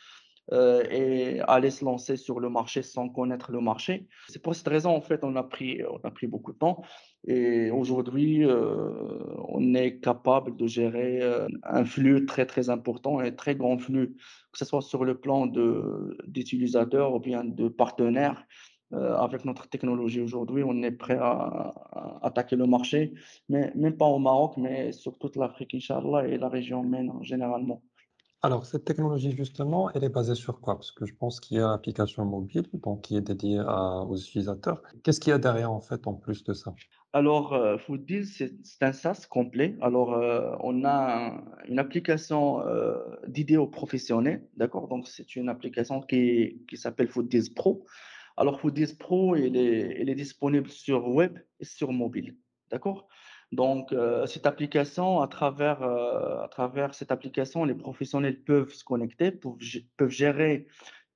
heu 0.52 0.82
et 0.92 1.40
aller 1.40 1.70
se 1.70 1.84
lancer 1.84 2.16
sur 2.16 2.40
le 2.40 2.48
marché 2.48 2.82
sans 2.82 3.08
connaître 3.08 3.52
le 3.52 3.60
marché. 3.60 4.08
C'est 4.28 4.42
pour 4.42 4.54
cette 4.54 4.68
raison, 4.68 4.90
en 4.90 5.00
fait, 5.00 5.24
on 5.24 5.34
a 5.36 5.42
pris 5.42 5.82
on 5.90 5.98
a 6.06 6.10
pris 6.10 6.26
beaucoup 6.26 6.52
de 6.52 6.58
temps 6.58 6.82
et 7.26 7.70
aujourd'hui, 7.70 8.44
heu, 8.44 9.34
on 9.48 9.74
est 9.74 9.98
capable 10.00 10.56
de 10.56 10.66
gérer, 10.66 11.20
heu, 11.22 11.46
un 11.64 11.84
flux 11.84 12.24
très, 12.26 12.46
très 12.46 12.70
important 12.70 13.20
et 13.20 13.34
très 13.36 13.56
grand 13.56 13.78
flux, 13.78 14.14
que 14.52 14.58
ce 14.58 14.64
soit 14.64 14.82
sur 14.82 15.04
le 15.04 15.18
plan 15.20 15.46
d'utilisateurs 16.26 17.14
ou 17.14 17.20
bien 17.20 17.44
de 17.44 17.68
partenaires. 17.68 18.44
Avec 18.92 19.44
notre 19.44 19.68
technologie 19.68 20.20
aujourd'hui, 20.20 20.62
on 20.64 20.80
est 20.84 20.92
prêt 20.92 21.18
à 21.20 21.74
à 21.92 22.26
attaquer 22.28 22.54
le 22.56 22.66
marché, 22.66 23.14
mais 23.48 23.72
même 23.74 23.96
pas 23.96 24.06
au 24.06 24.18
Maroc, 24.20 24.54
mais 24.58 24.92
sur 24.92 25.18
toute 25.18 25.34
l'Afrique, 25.36 25.74
inch'Allah 25.74 26.28
et 26.28 26.38
la 26.38 26.48
région 26.48 26.84
MENA 26.84 27.14
généralement. 27.22 27.82
Alors, 28.40 28.64
cette 28.64 28.86
technologie, 28.86 29.32
justement, 29.32 29.90
elle 29.90 30.02
est 30.02 30.08
basée 30.08 30.34
sur 30.34 30.62
quoi? 30.62 30.76
Parce 30.76 30.90
que 30.90 31.04
je 31.04 31.14
pense 31.14 31.38
qu'il 31.38 31.58
y 31.58 31.60
a 31.60 31.68
l'application 31.68 32.24
mobile, 32.24 32.66
donc 32.72 33.02
qui 33.02 33.14
est 33.14 33.20
dédiée 33.20 33.60
aux 33.60 34.16
utilisateurs. 34.16 34.82
Qu'est-ce 35.02 35.20
qu'il 35.20 35.32
y 35.32 35.34
a 35.34 35.38
derrière, 35.38 35.70
en 35.70 35.80
fait, 35.82 36.06
en 36.06 36.14
plus 36.14 36.42
de 36.42 36.54
ça? 36.54 36.78
Alors, 37.12 37.54
heu, 37.54 37.78
Foodies, 37.78 38.26
c'est 38.26 38.52
c'est 38.64 38.82
un 38.84 38.92
SaaS 38.92 39.26
complet. 39.30 39.76
Alors, 39.80 40.14
heu, 40.14 40.50
on 40.60 40.84
a 40.84 41.28
un 41.28 41.44
une 41.68 41.78
application, 41.78 42.60
heu, 42.66 42.98
dédiée 43.26 43.56
aux 43.56 43.66
professionnels, 43.66 44.48
d'accord? 44.56 44.88
Donc 44.88 45.08
c'est 45.08 45.36
une 45.36 45.48
application 45.48 46.00
qui 46.02 46.64
qui 46.68 46.76
s'appelle 46.76 47.08
Foodies 47.08 47.50
Pro. 47.54 47.84
Alors 48.36 48.60
Foodies 48.60 48.94
Pro, 48.98 49.34
il 49.36 49.56
est 49.56 49.98
il 50.02 50.10
est 50.10 50.14
disponible 50.14 50.68
sur 50.70 51.08
web 51.08 51.38
et 51.60 51.64
sur 51.64 51.92
mobile, 51.92 52.36
d'accord? 52.70 53.08
Donc, 53.52 53.92
heu, 53.92 54.26
cette 54.26 54.46
application, 54.46 55.20
à 55.22 55.28
travers, 55.28 55.82
heu, 55.82 56.40
à 56.42 56.48
travers 56.50 56.94
cette 56.94 57.12
application, 57.12 57.64
les 57.64 57.74
professionnels 57.74 58.42
peuvent 58.42 58.72
se 58.72 58.84
connecter, 58.84 59.30
peuvent 59.30 59.54
gé 59.60 59.86
peuvent 59.96 60.10
gérer 60.10 60.66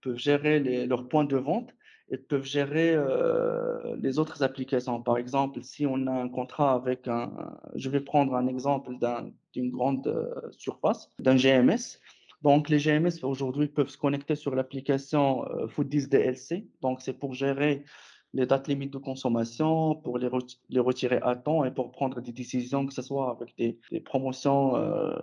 peuvent 0.02 0.16
gérer 0.18 0.60
les 0.60 0.86
leurs 0.86 1.08
points 1.08 1.24
de 1.24 1.36
vente 1.36 1.74
et 2.10 2.18
peuvent 2.18 2.44
gérer, 2.44 2.94
heu, 2.96 3.96
les 4.00 4.18
autres 4.18 4.42
applications. 4.42 5.02
Par 5.02 5.18
exemple, 5.18 5.62
si 5.62 5.86
on 5.86 6.06
a 6.06 6.12
un 6.12 6.28
contrat 6.28 6.72
avec 6.74 7.08
un 7.08 7.32
je 7.74 7.88
vais 7.90 8.00
prendre 8.00 8.34
un 8.34 8.46
exemple 8.46 8.98
d'un 8.98 9.30
d'une 9.52 9.70
grande, 9.70 10.06
surface, 10.52 11.12
d'un 11.18 11.36
GMS. 11.36 12.00
Donc 12.42 12.68
les 12.70 12.78
GMS 12.78 13.22
aujourd'hui 13.22 13.68
peuvent 13.68 13.88
se 13.90 13.98
connecter 13.98 14.34
sur 14.34 14.54
l'application, 14.54 15.44
heu, 15.50 15.68
Foodies 15.68 16.08
DLC. 16.08 16.68
Donc 16.80 17.02
c'est 17.02 17.18
pour 17.18 17.34
gérer 17.34 17.84
les 18.32 18.46
dates 18.46 18.68
limites 18.68 18.92
de 18.92 18.98
consommation, 18.98 19.96
pour 19.96 20.18
les 20.18 20.28
ret 20.28 20.38
les 20.68 20.80
retirer 20.80 21.18
à 21.22 21.34
temps 21.36 21.64
et 21.64 21.72
pour 21.72 21.90
prendre 21.90 22.20
des 22.20 22.32
décisions, 22.32 22.86
que 22.86 22.92
ce 22.94 23.02
soit 23.02 23.30
avec 23.30 23.54
des 23.56 24.00
promotions, 24.04 24.76
heu, 24.76 25.14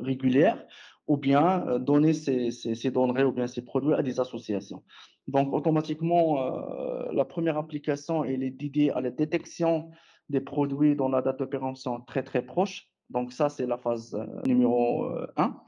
régulières 0.00 0.64
ou 1.06 1.16
bien, 1.16 1.66
heu, 1.68 1.78
donner 1.78 2.12
ces 2.14 2.50
ces 2.50 2.74
ces 2.74 2.96
ou 2.96 3.32
bien 3.32 3.46
ces 3.46 3.64
produits 3.64 3.94
à 3.94 4.02
des 4.02 4.20
associations. 4.20 4.82
Donc 5.28 5.52
automatiquement, 5.52 6.38
heu, 6.42 7.12
la 7.12 7.24
première 7.24 7.58
application, 7.58 8.24
elle 8.24 8.42
est 8.42 8.50
dédiée 8.50 8.90
à 8.92 9.00
la 9.00 9.10
détection 9.10 9.90
des 10.28 10.40
produits 10.40 10.96
dont 10.96 11.08
la 11.08 11.22
date 11.22 11.38
de 11.40 11.44
péremption 11.44 12.00
très, 12.00 12.22
très 12.24 12.42
proche. 12.42 12.88
Donc 13.10 13.32
ça, 13.32 13.48
c'est 13.48 13.66
la 13.66 13.78
phase, 13.78 14.16
numéro, 14.46 15.04
heu, 15.06 15.28
1. 15.36 15.60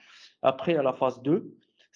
Après, 0.43 0.77
à 0.77 0.83
la 0.83 0.93
phase 0.93 1.23
2, 1.23 1.55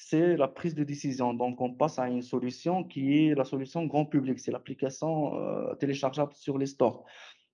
c'est 0.08 0.36
la 0.36 0.48
prise 0.48 0.74
de 0.74 0.84
décision. 0.84 1.34
Donc 1.34 1.60
on 1.60 1.72
passe 1.72 1.98
à 1.98 2.08
une 2.08 2.22
solution 2.22 2.84
qui 2.84 3.26
est 3.26 3.34
la 3.34 3.44
solution 3.44 3.86
grand 3.86 4.04
public. 4.04 4.38
C'est 4.38 4.52
l'application, 4.52 5.34
heu, 5.38 5.76
téléchargeable 5.78 6.32
sur 6.34 6.58
les 6.58 6.66
stores. 6.66 7.04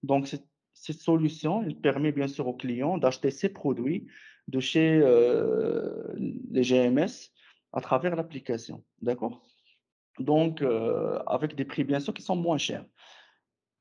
Donc 0.03 0.27
cette 0.27 1.01
solution, 1.01 1.63
elle 1.63 1.77
permet 1.77 2.13
bien 2.13 2.29
sûr 2.29 2.47
aux 2.49 2.55
clients 2.55 2.99
d'acheter 2.99 3.31
ces 3.31 3.51
produits 3.51 4.07
de 4.49 4.61
chez, 4.61 4.99
heu, 4.99 6.15
les 6.51 6.63
GMS 6.63 7.33
à 7.73 7.81
travers 7.81 8.17
l'application, 8.17 8.83
d'accord? 9.03 9.43
Donc, 10.19 10.63
heu, 10.63 11.19
avec 11.27 11.55
des 11.55 11.65
prix 11.67 11.85
bien 11.85 12.01
sûr 12.01 12.15
qui 12.15 12.23
sont 12.23 12.37
moins 12.37 12.59
chers. 12.59 12.87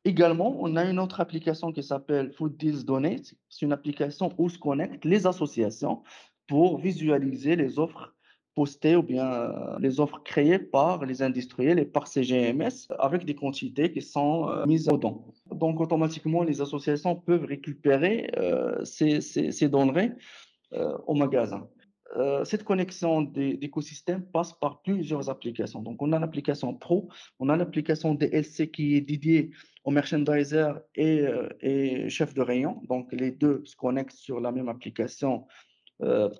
Également, 0.03 0.57
on 0.59 0.75
a 0.75 0.83
une 0.83 0.99
autre 0.99 1.19
application 1.19 1.71
qui 1.71 1.83
s'appelle 1.83 2.31
Food 2.31 2.57
Deals 2.57 2.83
Donate. 2.83 3.33
C'est 3.49 3.65
une 3.65 3.73
application 3.73 4.33
où 4.37 4.49
se 4.49 4.57
connectent 4.57 5.05
les 5.05 5.25
associations 5.25 6.03
pour 6.47 6.79
visualiser 6.79 7.55
les 7.55 7.79
offres 7.79 8.16
postées 8.57 8.95
ou 9.01 9.03
bien, 9.13 9.27
heu, 9.31 9.53
les 9.85 9.93
offres 10.03 10.21
créées 10.31 10.59
par 10.77 11.05
les 11.09 11.17
industriels 11.29 11.79
et 11.83 11.85
par 11.95 12.05
ces 12.11 12.23
GMS 12.29 12.75
avec 13.07 13.21
des 13.29 13.35
quantités 13.41 13.87
qui 13.95 14.01
sont, 14.15 14.33
heu, 14.49 14.65
mises 14.71 14.87
aux 14.93 14.97
dons. 15.03 15.17
Donc 15.63 15.75
automatiquement, 15.85 16.43
les 16.49 16.57
associations 16.65 17.15
peuvent 17.27 17.45
récupérer, 17.55 18.15
heu, 18.37 18.79
ces 18.95 19.21
ces 19.31 19.51
ces 19.57 19.69
denrées 19.75 20.11
heu, 20.73 20.95
au 21.07 21.15
magasin. 21.15 21.61
Cette 22.51 22.63
connexion 22.71 23.21
d'é 23.21 23.57
d'écosystème 23.61 24.23
passe 24.35 24.53
par 24.63 24.81
plusieurs 24.81 25.29
applications. 25.29 25.81
Donc 25.87 26.01
on 26.01 26.11
a 26.13 26.19
l'application 26.19 26.73
pro, 26.73 27.09
on 27.39 27.49
a 27.49 27.55
l'application 27.61 28.15
DLC 28.21 28.71
qui 28.75 28.95
est 28.97 29.01
dédiée 29.01 29.51
aux 29.83 29.91
merchandisers 29.91 30.73
et 30.95 31.25
et 31.61 32.09
chefs 32.09 32.33
de 32.33 32.41
rayon. 32.51 32.73
Donc 32.91 33.05
les 33.21 33.31
2 33.43 33.61
se 33.65 33.75
connectent 33.75 34.17
sur 34.27 34.39
la 34.45 34.51
même 34.57 34.69
application, 34.75 35.33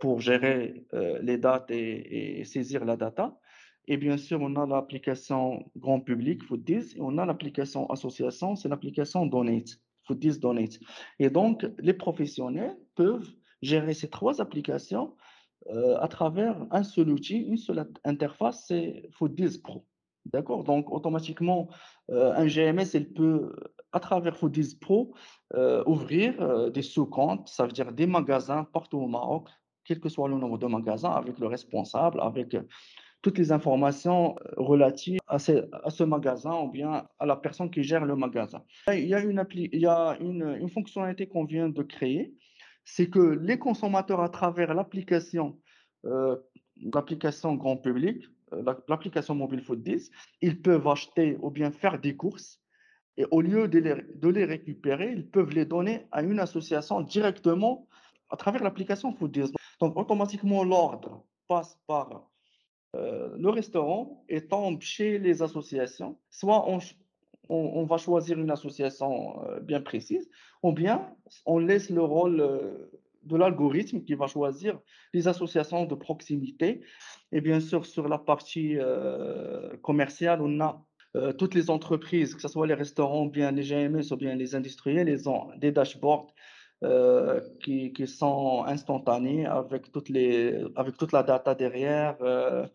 pour 0.02 0.22
gérer, 0.22 0.86
heu, 0.94 1.20
les 1.22 1.38
dates 1.38 1.72
et 1.72 2.44
saisir 2.46 2.86
la 2.86 2.98
data. 2.98 3.40
Et 3.88 3.98
bien 3.98 4.18
sûr, 4.18 4.42
on 4.42 4.56
a 4.58 4.66
l'application 4.66 5.72
grand 5.78 6.02
public, 6.02 6.44
Foodies, 6.44 6.96
et 6.98 7.02
on 7.02 7.18
a 7.18 7.26
l'application 7.26 7.90
association, 7.90 8.56
c'est 8.56 8.68
l'application 8.70 9.26
Donate, 9.26 9.80
Foodies 10.04 10.40
Donate. 10.40 10.80
Et 11.20 11.30
donc 11.30 11.66
les 11.80 11.94
professionnels 11.94 12.78
peuvent 12.96 13.30
gérer 13.62 13.94
ces 13.94 14.10
3 14.10 14.42
applications, 14.42 15.16
heu, 15.72 15.96
à 16.02 16.08
travers 16.10 16.68
un 16.72 16.84
seul 16.84 17.10
outil, 17.10 17.38
une 17.38 17.58
seule 17.58 17.80
int 17.80 17.94
interface, 18.04 18.66
c'est 18.68 19.10
Foodies 19.14 19.60
Pro. 19.64 19.86
D'accord? 20.26 20.66
Donc 20.66 20.92
automatiquement, 20.92 21.70
un 22.10 22.48
GMS, 22.48 22.94
il 22.96 23.14
peut, 23.14 23.56
à 23.98 24.00
travers 24.00 24.36
Foodies 24.38 24.78
Pro, 24.80 25.14
heu, 25.56 25.84
ouvrir, 25.94 26.30
heu, 26.42 26.70
des 26.72 26.86
sous-comptes, 26.94 27.48
ça 27.50 27.66
veut 27.66 27.76
dire 27.80 27.92
des 27.92 28.08
magasins 28.08 28.64
partout 28.78 29.00
au 29.06 29.08
Maroc, 29.08 29.46
quel 29.86 30.00
que 30.00 30.10
soit 30.10 30.28
le 30.30 30.38
nombre 30.38 30.58
de 30.58 30.68
magasins, 30.68 31.12
avec 31.12 31.36
le 31.40 31.48
responsable, 31.48 32.20
avec, 32.22 32.54
heu, 32.56 32.68
toutes 33.24 33.38
les 33.40 33.52
informations, 33.52 34.36
relatives 34.56 35.20
à 35.28 35.40
ce 35.40 36.04
magasin 36.04 36.56
ou 36.64 36.70
bien 36.70 36.92
à 37.20 37.26
la 37.26 37.36
personne 37.36 37.70
qui 37.72 37.82
gère 37.84 38.06
le 38.06 38.16
magasin. 38.16 38.62
il 38.94 39.08
y 39.14 39.16
a 39.16 39.20
une 39.20 39.40
appli 39.40 39.70
il 39.74 39.82
y 39.82 39.88
a 39.88 40.16
une, 40.20 40.48
une 40.64 40.70
fonctionnalité 40.70 41.28
qu'on 41.28 41.46
vient 41.46 41.70
de 41.80 41.84
créer, 41.96 42.36
c'est 42.86 43.10
que 43.10 43.26
les 43.50 43.58
consommateurs 43.58 44.22
à 44.22 44.30
travers 44.30 44.74
l'application, 44.80 45.60
l'application 46.94 47.56
grand 47.56 47.78
public, 47.78 48.18
l'application 48.88 49.34
mobile 49.44 49.64
Foodies, 49.68 50.06
ils 50.42 50.62
peuvent 50.62 50.88
acheter 50.88 51.38
ou 51.42 51.50
bien 51.50 51.72
faire 51.72 52.00
des 52.00 52.16
courses 52.16 52.62
et 53.18 53.26
au 53.32 53.42
lieu 53.42 53.68
de 53.68 54.30
les 54.30 54.46
récupérer, 54.46 55.12
ils 55.12 55.28
peuvent 55.28 55.50
les 55.50 55.66
donner 55.66 56.08
à 56.12 56.22
une 56.22 56.40
association 56.40 57.02
directement 57.02 57.88
à 58.30 58.38
travers 58.38 58.64
l'application 58.64 59.12
Foodies. 59.12 59.54
Donc 59.80 59.98
automatiquement 59.98 60.64
l'ordre 60.64 61.26
passe 61.48 61.80
par 61.88 62.30
heu, 62.96 63.34
le 63.38 63.50
restaurant 63.50 64.24
et 64.30 64.48
tombe 64.48 64.82
chez 64.82 65.18
les 65.20 65.42
associations. 65.42 66.20
Soit 66.30 66.66
on 67.50 67.84
va 67.86 67.98
choisir 67.98 68.38
une 68.38 68.52
association, 68.52 69.44
heu, 69.46 69.62
bien 69.62 69.82
précise 69.82 70.30
ou 70.62 70.72
bien 70.74 71.16
on 71.46 71.60
laisse 71.60 71.90
le 71.90 72.04
rôle, 72.04 72.40
heu, 72.42 72.92
de 73.24 73.36
l'algorithme 73.36 74.04
qui 74.04 74.14
va 74.14 74.28
choisir 74.28 74.80
les 75.14 75.28
associations 75.28 75.86
de 75.86 75.96
proximité 75.96 76.82
et 77.32 77.42
bien 77.42 77.60
sûr 77.60 77.86
sur 77.86 78.08
la 78.08 78.20
partie, 78.20 78.78
commerciale, 79.82 80.42
on 80.42 80.62
a, 80.62 80.86
heu, 81.16 81.34
toutes 81.34 81.56
les 81.56 81.70
entreprises, 81.70 82.36
que 82.36 82.42
ce 82.42 82.48
soit 82.48 82.68
les 82.68 82.74
restaurants 82.74 83.26
bien 83.28 83.52
les 83.52 83.64
GMS 83.64 84.12
ou 84.12 84.18
bien 84.18 84.36
les 84.36 84.56
industriels, 84.56 85.10
ils 85.10 85.30
ont 85.30 85.50
des 85.58 85.72
dashboards, 85.72 86.34
heu, 86.84 87.42
qui 87.64 87.94
qui 87.94 88.08
sont 88.08 88.64
instantanés 88.66 89.46
avec 89.46 89.92
toutes 89.92 90.10
les 90.10 90.64
avec 90.76 90.98
toute 90.98 91.12
la 91.14 91.24
data 91.24 91.56
derrière, 91.56 92.18
heu 92.22 92.66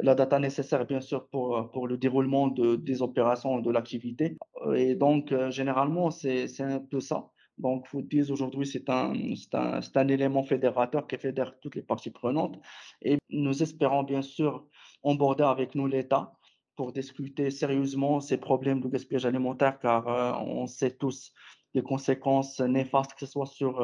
la 0.00 0.14
data 0.14 0.38
nécessaire, 0.38 0.86
bien 0.86 1.00
sûr, 1.00 1.28
pour, 1.28 1.70
pour 1.72 1.86
le 1.88 1.96
déroulement 1.98 2.48
de 2.48 2.76
des 2.76 3.02
opérations 3.02 3.60
de 3.60 3.70
l'activité, 3.70 4.36
et 4.74 4.94
donc 4.94 5.34
généralement, 5.50 6.10
c'est 6.10 6.60
un 6.60 6.80
peu 6.80 7.00
ça. 7.00 7.30
Donc 7.58 7.86
Foodies, 7.86 8.30
aujourd'hui, 8.32 8.66
c'est 8.66 8.88
un 8.90 9.12
un 9.52 9.80
un 9.94 10.08
élément 10.08 10.42
fédérateur 10.42 11.06
qui 11.06 11.18
fédère 11.18 11.58
toutes 11.60 11.76
les 11.76 11.82
parties 11.82 12.10
prenantes 12.10 12.58
et 13.02 13.18
nous 13.30 13.62
espérons, 13.62 14.02
bien 14.04 14.22
sûr, 14.22 14.66
onboarder 15.02 15.44
avec 15.44 15.74
nous 15.74 15.86
l'État 15.86 16.32
pour 16.76 16.92
discuter 16.92 17.50
sérieusement 17.50 18.20
ces 18.20 18.38
problèmes 18.38 18.80
de 18.80 18.88
gaspillage 18.88 19.26
alimentaire 19.26 19.78
car, 19.78 20.08
heu, 20.08 20.32
on 20.46 20.66
sait 20.66 20.90
tous 20.96 21.32
les 21.74 21.82
conséquences 21.82 22.60
néfastes, 22.60 23.14
que 23.14 23.20
ce 23.20 23.26
soit 23.26 23.46
sur, 23.46 23.80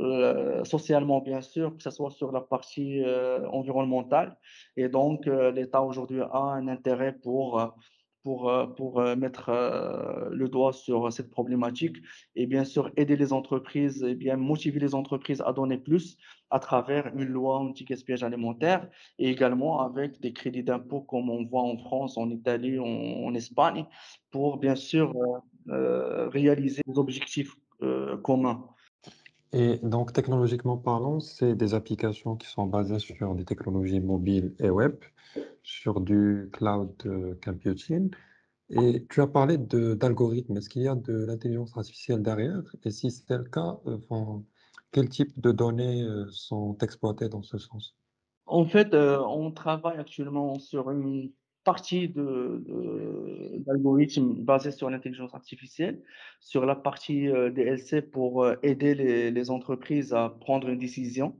heu, 0.00 0.64
socialement, 0.64 1.20
bien 1.20 1.40
sûr, 1.40 1.76
que 1.76 1.82
ce 1.82 1.90
soit 1.90 2.10
sur 2.10 2.32
la 2.32 2.40
partie, 2.40 3.00
heu, 3.00 3.46
environnementale. 3.50 4.38
Et 4.76 4.88
donc, 4.88 5.26
l'État 5.26 5.82
aujourd'hui 5.82 6.20
a 6.22 6.36
un 6.38 6.68
intérêt 6.68 7.12
pour, 7.22 7.60
pour, 8.26 8.50
heu, 8.50 8.74
pour, 8.74 9.00
heu, 9.00 9.14
mettre, 9.14 9.50
heu, 9.50 10.34
le 10.34 10.48
doigt 10.48 10.72
sur 10.72 11.12
cette 11.12 11.30
problématique 11.30 11.98
et 12.34 12.46
bien 12.46 12.64
sûr 12.64 12.90
aider 12.96 13.14
les 13.14 13.32
entreprises 13.32 14.02
et 14.02 14.16
bien 14.16 14.36
motiver 14.36 14.80
les 14.80 14.96
entreprises 14.96 15.40
à 15.46 15.52
donner 15.52 15.78
plus 15.78 16.18
à 16.50 16.58
travers 16.58 17.06
une 17.14 17.28
loi 17.38 17.58
anti-gaspillage 17.58 18.24
alimentaire 18.24 18.90
et 19.20 19.30
également 19.30 19.80
avec 19.80 20.20
des 20.20 20.32
crédits 20.32 20.64
d'impôt 20.64 21.02
comme 21.02 21.30
on 21.30 21.44
voit 21.44 21.62
en 21.62 21.78
France, 21.78 22.18
en 22.18 22.28
Italie, 22.28 22.80
en 22.80 23.32
Espagne 23.34 23.86
pour 24.32 24.56
bien 24.56 24.74
sûr, 24.74 25.14
réaliser 25.68 26.82
des 26.84 26.98
objectifs, 26.98 27.54
communs. 28.24 28.66
Et 29.52 29.78
donc 29.84 30.12
technologiquement 30.12 30.76
parlant, 30.76 31.20
c'est 31.20 31.54
des 31.54 31.74
applications 31.74 32.34
qui 32.34 32.48
sont 32.48 32.66
basées 32.66 32.98
sur 32.98 33.36
des 33.36 33.44
technologies 33.44 34.00
mobiles 34.00 34.52
et 34.58 34.70
web, 34.70 34.96
sur 35.66 36.00
du 36.00 36.48
cloud, 36.52 36.94
heu, 37.06 37.38
computing 37.44 38.10
et 38.70 39.06
tu 39.10 39.20
as 39.22 39.26
parlé 39.28 39.58
d'algorithmes. 39.58 40.56
Est-ce 40.58 40.70
qu'il 40.70 40.82
y 40.82 40.88
a 40.88 40.94
de 40.96 41.26
l'intelligence 41.26 41.76
artificielle 41.76 42.22
derrière? 42.22 42.62
Et 42.84 42.90
si 42.92 43.10
c'est 43.10 43.36
le 43.38 43.44
cas, 43.44 43.78
enfin, 43.86 44.44
quel 44.92 45.08
type 45.10 45.40
de 45.40 45.52
données, 45.52 46.02
heu, 46.04 46.28
sont 46.30 46.78
exploitées 46.82 47.28
dans 47.28 47.42
ce 47.42 47.58
sens? 47.58 47.94
En 48.46 48.64
fait, 48.64 48.94
on 48.94 49.50
travaille 49.50 49.98
actuellement 49.98 50.58
sur 50.58 50.90
une 50.90 51.32
partie 51.64 52.08
de 52.08 52.62
de 52.64 53.58
d'algorithmes 53.66 54.34
basés 54.44 54.70
sur 54.70 54.88
l'intelligence 54.88 55.34
artificielle, 55.34 56.02
sur 56.40 56.64
la 56.64 56.76
partie, 56.76 57.26
DLC 57.26 58.02
pour, 58.02 58.46
aider 58.62 58.94
les 59.30 59.50
entreprises 59.50 60.14
à 60.14 60.28
prendre 60.30 60.68
une 60.68 60.78
décision. 60.78 61.36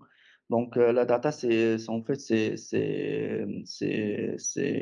Donc, 0.50 0.76
heu, 0.76 0.92
la 0.92 1.04
data, 1.04 1.32
c'est 1.32 1.76
en 1.88 2.02
fait, 2.04 2.20
c'est 2.20 2.54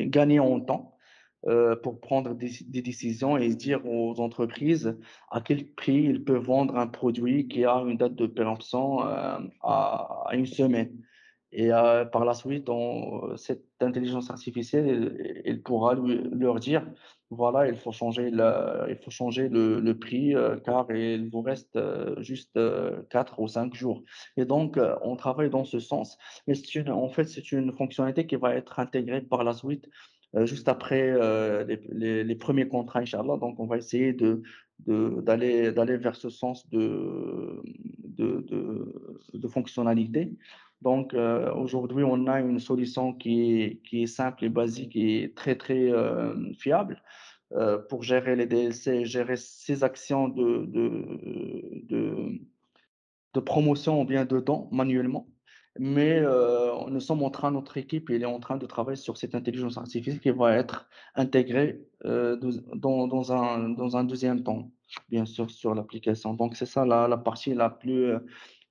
gagner 0.08 0.38
en 0.40 0.60
temps, 0.60 0.96
heu, 1.46 1.80
pour 1.82 2.00
prendre 2.00 2.34
des 2.34 2.82
décisions 2.82 3.36
et 3.38 3.48
dire 3.54 3.86
aux 3.86 4.20
entreprises 4.20 4.98
à 5.30 5.40
quel 5.40 5.72
prix 5.74 6.02
ils 6.04 6.22
peuvent 6.24 6.44
vendre 6.44 6.76
un 6.76 6.86
produit 6.86 7.48
qui 7.48 7.64
a 7.64 7.74
une 7.76 7.96
date 7.96 8.14
de 8.14 8.26
péremption, 8.26 9.00
hem, 9.08 9.50
à 9.62 10.24
1 10.32 10.44
semaine. 10.46 11.02
Et 11.56 11.70
heu, 11.72 12.08
par 12.12 12.24
la 12.24 12.34
suite, 12.34 12.68
on 12.68 13.36
cette 13.36 13.64
intelligence 13.80 14.30
artificielle, 14.30 15.42
elle 15.44 15.62
pourra 15.62 15.94
leur 15.94 16.58
dire: 16.60 16.84
«Voilà, 17.30 17.68
il 17.68 17.76
faut 17.76 17.92
changer 17.92 18.30
le 18.30 19.92
prix, 19.92 20.34
heu, 20.34 20.60
car 20.64 20.90
il 20.92 21.30
vous 21.30 21.42
reste, 21.42 21.78
juste, 22.18 22.56
heu, 22.56 23.06
4 23.10 23.40
ou 23.40 23.46
5 23.48 23.74
jours» 23.74 24.02
et 24.36 24.44
donc 24.46 24.78
on 25.02 25.16
travaille 25.16 25.50
dans 25.50 25.64
ce 25.64 25.78
sens. 25.80 26.18
Mais 26.48 26.54
en 26.90 27.08
fait, 27.08 27.24
c'est 27.26 27.52
une 27.52 27.72
fonctionnalité 27.72 28.26
qui 28.26 28.36
va 28.36 28.54
être 28.56 28.78
intégrée 28.80 29.22
par 29.22 29.44
la 29.44 29.52
suite, 29.54 29.88
juste 30.44 30.68
après, 30.68 31.12
les 31.92 32.34
1 32.36 32.64
contrats, 32.66 33.00
inch'Allah. 33.00 33.36
Donc 33.38 33.60
on 33.60 33.66
va 33.66 33.76
essayer 33.78 34.12
d'aller 34.86 35.96
vers 35.98 36.16
ce 36.16 36.30
sens 36.30 36.68
de 36.70 37.62
fonctionnalité. 39.48 40.32
Donc, 40.84 41.14
heu, 41.14 41.50
aujourd'hui, 41.56 42.04
on 42.04 42.26
a 42.26 42.40
une 42.40 42.58
solution 42.60 43.14
qui 43.14 43.80
est 43.92 44.06
simple 44.06 44.44
et 44.44 44.48
basique 44.50 44.94
et 44.96 45.32
très, 45.34 45.56
très, 45.56 45.86
hem, 45.88 46.52
fiable, 46.54 47.02
heu, 47.54 47.84
pour 47.88 48.02
gérer 48.04 48.36
les 48.36 48.46
DLC, 48.46 49.04
gérer 49.06 49.36
ses 49.36 49.82
actions 49.84 50.28
de 50.28 50.68
promotion 53.40 54.02
ou 54.02 54.04
bien 54.06 54.24
de 54.26 54.40
dons 54.40 54.68
manuellement. 54.72 55.28
Mais, 55.78 56.20
nous 56.90 57.00
sommes 57.00 57.22
en 57.24 57.30
train 57.30 57.50
notre 57.50 57.76
équipe, 57.78 58.08
elle 58.10 58.22
est 58.22 58.26
en 58.26 58.38
train 58.40 58.58
de 58.58 58.66
travailler 58.66 58.96
sur 58.96 59.16
cette 59.16 59.34
intelligence 59.34 59.76
artificielle 59.78 60.20
qui 60.20 60.30
va 60.30 60.54
être 60.56 60.88
intégrée, 61.16 61.80
dans 62.04 63.32
un 63.32 64.04
2e 64.04 64.42
temps, 64.44 64.70
bien 65.08 65.24
sûr, 65.26 65.50
sur 65.50 65.74
l'application. 65.74 66.34
Donc 66.34 66.54
c'est 66.56 66.66
ça 66.66 66.86
la 66.86 67.08
la 67.08 67.16
partie 67.18 67.54
la 67.54 67.70
plus, 67.70 68.12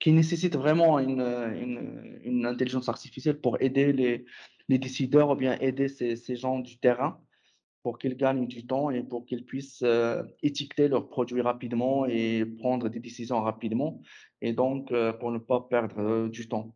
qui 0.03 0.11
nécessite 0.11 0.57
vraiment 0.57 0.99
une, 0.99 1.21
une, 2.25 2.45
intelligence 2.45 2.89
artificielle 2.89 3.39
pour 3.39 3.55
aider 3.61 3.93
les 3.93 4.25
les 4.67 4.77
décideurs 4.77 5.29
ou 5.29 5.35
bien 5.35 5.57
aider 5.59 5.87
ces 5.87 6.17
ces 6.17 6.35
gens 6.35 6.59
du 6.59 6.77
terrain 6.77 7.21
pour 7.83 7.97
qu'ils 7.99 8.17
gagnent 8.17 8.45
du 8.45 8.67
temps 8.67 8.89
et 8.89 9.01
pour 9.01 9.25
qu'ils 9.25 9.45
puissent, 9.45 9.81
heu, 9.81 10.27
étiqueter 10.41 10.89
leurs 10.89 11.07
produits 11.07 11.41
rapidement 11.41 12.05
et 12.05 12.45
prendre 12.45 12.89
des 12.89 12.99
décisions 12.99 13.41
rapidement 13.41 14.01
et 14.41 14.51
donc, 14.51 14.91
heu, 14.91 15.13
pour 15.19 15.31
ne 15.31 15.37
pas 15.37 15.61
perdre, 15.69 15.97
heu, 16.01 16.29
du 16.29 16.49
temps. 16.49 16.75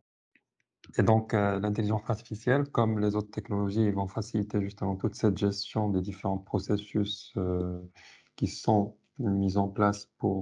Et 0.96 1.02
donc, 1.02 1.34
l'intelligence 1.34 2.08
artificielle, 2.08 2.64
comme 2.76 2.98
les 2.98 3.14
autres 3.14 3.30
technologies, 3.30 3.90
vont 3.90 4.08
faciliter 4.08 4.58
justement 4.62 4.96
toute 4.96 5.16
cette 5.16 5.36
gestion 5.36 5.90
des 5.90 6.00
différents 6.00 6.38
processus, 6.38 7.34
qui 8.36 8.46
sont 8.46 8.96
mis 9.18 9.58
en 9.58 9.68
place 9.68 10.08
pour, 10.16 10.40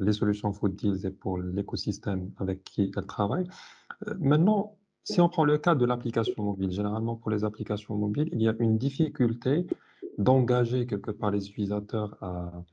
les 0.00 0.12
solutions 0.12 0.52
Food 0.52 0.76
Deals 0.76 1.06
et 1.06 1.10
pour 1.10 1.38
l'écosystème 1.38 2.32
avec 2.38 2.64
qui 2.64 2.90
elles 2.96 3.06
travaillent. 3.06 3.48
Heu, 4.08 4.16
maintenant, 4.20 4.78
si 5.04 5.20
on 5.20 5.28
prend 5.28 5.44
le 5.44 5.58
cas 5.58 5.74
de 5.74 5.86
l'application 5.86 6.44
mobile, 6.44 6.70
généralement 6.70 7.16
pour 7.16 7.30
les 7.30 7.44
applications 7.44 7.96
mobiles, 7.96 8.28
il 8.32 8.42
y 8.42 8.48
a 8.48 8.54
une 8.60 8.78
difficulté 8.78 9.66
d'engager 10.18 10.86
quelque 10.86 11.10
part 11.12 11.30
les 11.32 11.48
utilisateurs 11.48 12.16
à 12.22 12.64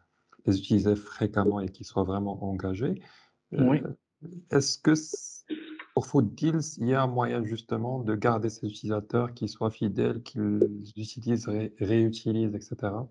les 0.45 0.59
utiliser 0.59 0.95
fréquemment 0.95 1.59
et 1.61 1.69
qu'ils 1.69 1.85
soient 1.87 2.03
vraiment 2.03 2.43
engagés. 2.43 3.01
Heu, 3.53 3.65
Oui. 3.65 3.81
est-ce 4.51 4.79
que 4.79 4.93
pour 5.93 6.07
Food 6.07 6.35
Deals, 6.35 6.61
il 6.77 6.87
y 6.89 6.93
a 6.93 7.03
un 7.03 7.07
moyen 7.07 7.43
justement 7.45 7.99
de 7.99 8.15
garder 8.15 8.49
ces 8.49 8.67
utilisateurs 8.67 9.33
qui 9.33 9.47
soient 9.47 9.71
fidèles, 9.71 10.23
qu'ils 10.23 10.83
utilisent, 10.97 11.47
ré 11.47 11.73
réutilisent 11.79 12.53
et 12.55 12.61
cetera? 12.61 13.07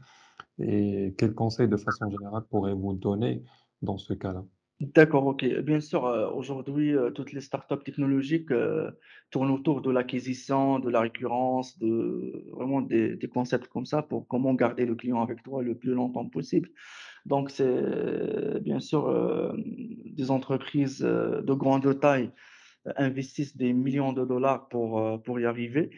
Et 0.59 1.15
quels 1.19 1.35
conseils 1.35 1.69
de 1.69 1.77
façon 1.77 2.11
générale 2.11 2.45
pourrez-vous 2.51 2.95
donner 2.95 3.45
dans 3.85 3.99
ce 3.99 4.15
cas-là? 4.15 4.45
D'accord, 4.81 5.25
OK. 5.27 5.45
Bien 5.63 5.81
sûr, 5.81 6.05
heu, 6.07 6.27
aujourd'hui, 6.35 6.91
heu, 6.93 7.13
toutes 7.13 7.33
les 7.33 7.41
startups 7.41 7.83
technologiques, 7.85 8.51
heu, 8.51 8.99
tournent 9.31 9.51
autour 9.53 9.81
de 9.83 9.91
l'acquisition, 9.91 10.81
de 10.81 10.91
la 10.91 11.01
récurrence, 11.01 11.79
de 11.79 12.45
vraiment 12.53 12.81
des 12.83 13.15
des 13.17 13.29
concepts 13.29 13.69
comme 13.69 13.87
ça 13.87 14.03
pour 14.03 14.27
comment 14.27 14.53
garder 14.55 14.85
le 14.85 14.97
client 14.97 15.23
avec 15.23 15.43
toi 15.45 15.63
le 15.63 15.77
plus 15.79 15.95
longtemps 15.95 16.29
possible. 16.29 16.71
Donc 17.27 17.51
c'est 17.51 18.61
bien 18.63 18.81
sûr, 18.81 19.03
des 19.57 20.31
entreprises, 20.31 21.01
de 21.01 21.53
grande 21.55 21.99
taille, 22.01 22.31
investissent 22.97 23.57
des 23.57 23.73
millions 23.73 24.13
de 24.13 24.25
dollars 24.25 24.69
pour, 24.69 25.23
pour 25.25 25.41
y 25.41 25.47
arriver. 25.47 25.91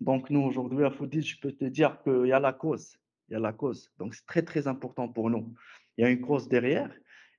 Donc 0.00 0.30
nous, 0.30 0.40
aujourd'hui, 0.42 0.84
à 0.84 0.90
Foodie, 0.90 1.22
je 1.22 1.40
peux 1.40 1.52
te 1.52 1.64
dire 1.66 2.02
qu'il 2.02 2.26
y 2.26 2.32
a 2.32 2.40
la 2.40 2.52
cause, 2.52 2.96
il 3.28 3.34
y 3.34 3.36
a 3.36 3.40
la 3.40 3.52
cause. 3.52 3.92
Donc 3.98 4.14
c'est 4.14 4.26
très, 4.26 4.42
très 4.42 4.68
important 4.68 5.08
pour 5.08 5.30
nous. 5.30 5.54
Il 5.98 6.02
y 6.02 6.04
a 6.04 6.10
une 6.10 6.20
cause 6.20 6.48
derrière 6.48 6.90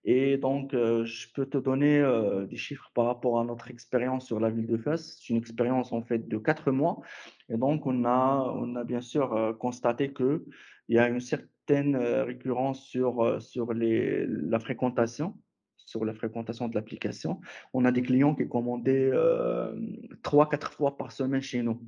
et 0.03 0.37
donc 0.37 0.73
heu, 0.73 1.03
je 1.05 1.27
peux 1.33 1.45
te 1.45 1.57
donner, 1.57 1.99
heu, 1.99 2.47
des 2.49 2.55
chiffres 2.57 2.91
par 2.93 3.05
rapport 3.05 3.39
à 3.39 3.43
notre 3.45 3.69
expérience 3.71 4.25
sur 4.25 4.39
la 4.39 4.49
ville 4.49 4.67
de 4.67 4.77
Fès. 4.77 5.17
C'est 5.19 5.29
une 5.29 5.37
expérience 5.37 5.91
en 5.93 6.01
fait 6.03 6.27
de 6.27 6.37
4 6.37 6.71
mois 6.71 7.01
et 7.49 7.57
donc 7.57 7.85
on 7.85 8.05
a 8.05 8.53
on 8.55 8.75
a 8.75 8.83
bien 8.83 9.01
sûr, 9.01 9.33
heu, 9.35 9.53
constaté 9.53 10.13
qu'il 10.13 10.41
y 10.89 10.97
a 10.97 11.07
une 11.09 11.19
certaine, 11.19 11.95
heu, 11.95 12.23
récurrence 12.23 12.85
sur, 12.85 13.41
sur 13.41 13.73
les 13.73 14.25
la 14.27 14.59
fréquentation 14.59 15.35
sur 15.77 16.03
la 16.03 16.13
fréquentation 16.13 16.67
de 16.67 16.75
l'application. 16.75 17.39
On 17.73 17.85
a 17.85 17.91
des 17.93 18.01
clients 18.01 18.35
qui 18.35 18.47
commandaient, 18.49 19.09
hem, 19.09 19.97
3-4 20.21 20.73
fois 20.73 20.97
par 20.97 21.11
semaine 21.13 21.41
chez 21.41 21.61
nous. 21.63 21.81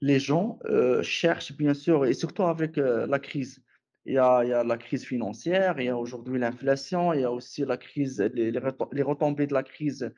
Les 0.00 0.18
gens, 0.20 0.58
cherchent 1.02 1.56
bien 1.56 1.74
sûr 1.74 2.06
et 2.06 2.14
surtout 2.14 2.44
avec, 2.44 2.76
la 2.76 3.18
crise. 3.18 3.64
Il 4.10 4.14
y 4.14 4.52
a 4.52 4.64
la 4.64 4.76
crise 4.76 5.04
financière, 5.04 5.80
il 5.80 5.86
y 5.86 5.88
a 5.88 5.96
aujourd'hui 5.96 6.38
l'inflation, 6.38 7.12
il 7.12 7.20
y 7.20 7.24
a 7.24 7.30
aussi 7.32 7.64
la 7.64 7.76
crise, 7.76 8.20
les 8.34 8.50
les 8.50 8.58
retom 8.58 8.88
les 8.92 9.02
retombées 9.02 9.46
de 9.46 9.54
la 9.54 9.62
crise, 9.62 10.12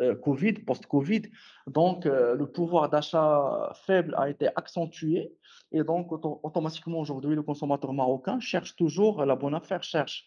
heu, 0.00 0.14
covid, 0.16 0.54
post-covid. 0.68 1.22
Donc 1.66 2.06
heu, 2.06 2.36
le 2.36 2.46
pouvoir 2.56 2.90
d'achat 2.90 3.72
faible 3.86 4.14
a 4.18 4.28
été 4.28 4.48
accentué 4.56 5.32
et 5.72 5.82
donc 5.82 6.12
auto 6.12 6.40
automatiquement 6.42 6.98
aujourd'hui, 7.00 7.34
le 7.34 7.42
consommateur 7.42 7.92
marocain 7.94 8.38
cherche 8.40 8.76
toujours 8.76 9.24
la 9.24 9.36
bonne 9.36 9.54
affaire, 9.54 9.82
cherche, 9.82 10.26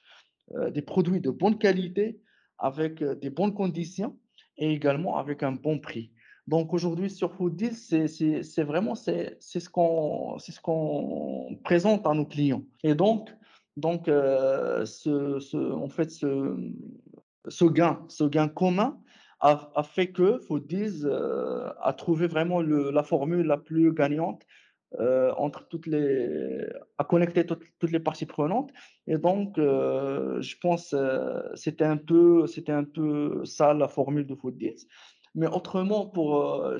heu, 0.55 0.71
des 0.71 0.81
produits 0.81 1.21
de 1.21 1.31
bonne 1.31 1.57
qualité 1.57 2.21
avec, 2.59 3.03
des 3.03 3.29
bonnes 3.29 3.53
conditions 3.53 4.19
et 4.57 4.71
également 4.73 5.17
avec 5.17 5.43
un 5.43 5.53
bon 5.53 5.79
prix. 5.79 6.13
Donc 6.47 6.73
aujourd'hui 6.73 7.09
sur 7.09 7.33
Foodie, 7.33 7.73
c'est 7.73 8.07
c'est 8.07 8.43
c'est 8.43 8.63
vraiment 8.63 8.95
c'est 8.95 9.37
ce 9.41 9.69
qu'on 9.69 10.37
ce 10.39 10.59
qu'on 10.59 11.57
présente 11.63 12.05
à 12.07 12.13
nos 12.13 12.25
clients 12.25 12.63
et 12.83 12.95
donc 12.95 13.29
donc 13.77 14.07
heu, 14.09 14.83
ce 14.85 15.71
en 15.71 15.87
fait, 15.89 16.11
ce, 16.11 16.57
ce 17.47 17.65
gain 17.65 18.05
ce 18.09 18.23
gain 18.25 18.47
commun 18.47 18.99
a 19.43 19.81
fait 19.83 20.11
que 20.11 20.37
Foodies, 20.37 21.03
heu, 21.05 21.63
a 21.81 21.93
trouvé 21.93 22.27
vraiment 22.27 22.61
le 22.61 22.91
la 22.91 23.01
formule 23.03 23.47
la 23.47 23.57
plus 23.57 23.91
gagnante, 23.93 24.43
heu, 24.99 25.31
entre 25.37 25.67
toutes 25.67 25.87
les 25.87 26.67
à 26.99 27.03
connecter 27.05 27.45
toutes 27.45 27.91
les 27.91 27.99
parties 27.99 28.25
prenantes 28.27 28.71
et 29.07 29.17
donc 29.17 29.55
je 29.57 30.55
pense, 30.61 30.95
c'était 31.55 31.85
un 31.85 31.97
peu 31.97 32.47
c'était 32.47 32.71
un 32.71 32.83
peu 32.83 33.45
ça 33.45 33.73
la 33.73 33.87
formule 33.87 34.27
de 34.27 34.35
Foodies. 34.35 34.87
Mais 35.35 35.47
autrement 35.47 36.07
pour, 36.07 36.73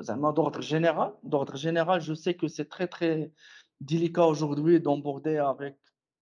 za'ma 0.00 0.32
d'ordre 0.32 0.60
général 0.62 1.12
d'ordre 1.24 1.56
général, 1.56 2.00
je 2.00 2.14
sais 2.14 2.34
que 2.34 2.46
c'est 2.48 2.68
très, 2.68 2.86
très 2.86 3.32
délicat 3.80 4.26
aujourd'hui 4.26 4.80
d'onboarder 4.80 5.38
avec 5.38 5.76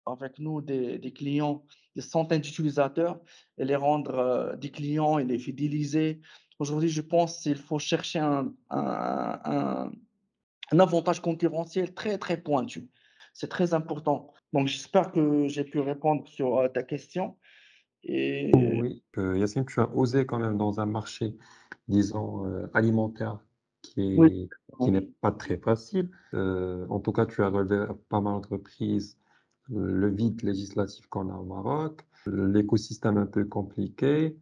avec 0.05 0.39
nous 0.39 0.61
des 0.61 0.99
des 0.99 1.13
clients, 1.13 1.65
des 1.95 2.01
centaines 2.01 2.41
d'utilisateurs 2.41 3.19
et 3.57 3.65
les 3.65 3.75
rendre, 3.75 4.15
heu, 4.53 4.57
des 4.57 4.71
clients 4.71 5.17
et 5.19 5.25
les 5.25 5.39
fidéliser. 5.39 6.21
Aujourd'hui, 6.59 6.89
je 6.89 7.01
pense 7.01 7.45
il 7.45 7.57
faut 7.57 7.79
chercher 7.79 8.19
un 8.19 8.53
un 8.71 9.91
un 10.71 10.79
avantage 10.79 11.21
concurrentiel 11.21 11.93
très, 11.93 12.17
très 12.17 12.37
pointu. 12.41 12.89
C'est 13.33 13.49
très 13.49 13.73
important. 13.73 14.33
Donc 14.53 14.67
j'espère 14.67 15.11
que 15.11 15.47
j'ai 15.47 15.63
pu 15.65 15.79
répondre 15.79 16.27
sur, 16.27 16.59
heu, 16.61 16.69
ta 16.69 16.83
question 16.83 17.37
et 18.03 18.51
Oui, 18.53 19.03
heu, 19.17 19.37
Yacine, 19.37 19.65
tu 19.65 19.79
as 19.79 19.89
osé 19.95 20.25
quand 20.25 20.39
même 20.39 20.57
dans 20.57 20.79
un 20.79 20.85
marché, 20.85 21.35
disons, 21.87 22.45
heu, 22.45 22.69
alimentaire 22.73 23.39
qui 23.81 24.17
oui, 24.17 24.27
est 24.43 24.49
qui 24.79 24.91
n'est 24.91 25.01
pas 25.01 25.31
très 25.31 25.57
facile. 25.57 26.09
Heu, 26.33 26.85
en 26.89 26.99
tout 26.99 27.11
cas, 27.11 27.25
tu 27.25 27.41
as 27.41 27.49
relevé 27.49 27.85
pas 28.09 28.21
mal 28.21 28.41
de 28.41 28.47
reprises 28.47 29.17
le 29.69 30.07
vide 30.09 30.43
législatif 30.43 31.07
qu'on 31.07 31.29
a 31.29 31.35
au 31.35 31.43
Maroc, 31.43 32.01
l'écosystème 32.27 33.17
un 33.17 33.25
peu 33.25 33.43
compliqué. 33.45 34.37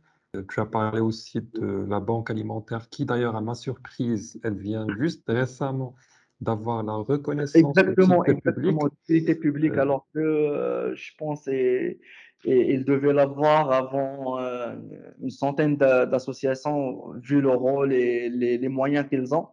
Tu 0.49 0.59
as 0.59 0.65
parlé 0.65 0.99
aussi 0.99 1.41
de 1.41 1.85
la 1.87 1.99
banque 1.99 2.29
alimentaire 2.29 2.89
qui 2.89 3.05
d'ailleurs, 3.05 3.35
à 3.35 3.41
ma 3.41 3.55
surprise, 3.55 4.39
elle 4.43 4.57
vient 4.57 4.85
juste 4.99 5.23
récemment 5.27 5.95
d'avoir 6.41 6.83
la 6.83 6.93
reconnaissance 6.93 7.75
Exactement, 7.75 8.23
d'utilité 8.23 8.33
exactement, 8.33 8.89
publique. 9.07 9.41
publique 9.41 9.77
alors 9.77 10.07
que, 10.13 10.93
je 10.95 11.11
pense 11.17 11.47
et 11.47 11.99
et 12.43 12.73
ils 12.73 12.85
devaient 12.85 13.13
l'avoir 13.13 13.71
avant, 13.71 14.39
heu, 14.39 14.77
une 15.21 15.29
centaine 15.29 15.77
d'a 15.77 16.05
d'associations 16.05 17.11
vu 17.21 17.41
le 17.41 17.49
rôle 17.49 17.93
et 17.93 18.29
les 18.29 18.69
moyens 18.69 19.07
qu'ils 19.09 19.33
ont 19.33 19.47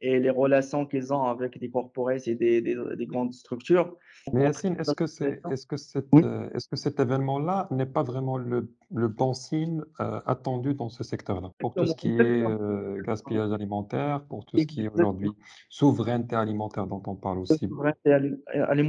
et 0.00 0.20
les 0.20 0.30
relations 0.30 0.86
qu'ils 0.86 1.12
ont 1.12 1.24
avec 1.24 1.58
des 1.58 1.70
corporates 1.70 2.28
et 2.28 2.34
des 2.34 2.60
des 2.62 2.76
des 2.96 3.06
grandes 3.06 3.32
structures. 3.34 3.96
mais 4.32 4.42
Yacine, 4.44 4.76
est-ce 4.78 4.94
que 4.94 5.06
c'est 5.06 5.42
associations 5.42 5.50
est-ce 5.50 5.66
que 5.66 5.76
cet, 5.76 6.06
oui, 6.12 6.22
heu, 6.22 6.50
est-ce 6.54 6.68
que 6.68 6.76
cet 6.76 7.00
événement-là 7.00 7.66
n'est 7.70 7.86
pas 7.86 8.02
vraiment 8.02 8.36
le 8.36 8.74
le 8.90 9.08
bon 9.08 9.32
signe, 9.32 9.80
heu, 10.00 10.20
attendu 10.26 10.74
dans 10.74 10.88
ce 10.90 11.02
secteur-là? 11.04 11.52
Pour 11.58 11.74
tout 11.74 11.86
ce 11.86 11.94
qui 11.94 12.08
est, 12.10 12.44
exactement, 12.44 13.02
gaspillage 13.02 13.52
alimentaire, 13.52 14.24
pour 14.26 14.44
tout 14.44 14.58
ce 14.58 14.66
qui 14.66 14.84
est 14.84 14.88
aujourd'hui 14.88 15.36
souveraineté 15.70 16.36
alimentaire 16.36 16.86
dont 16.86 17.02
on 17.06 17.16
parle 17.16 17.38
aussi? 17.38 17.74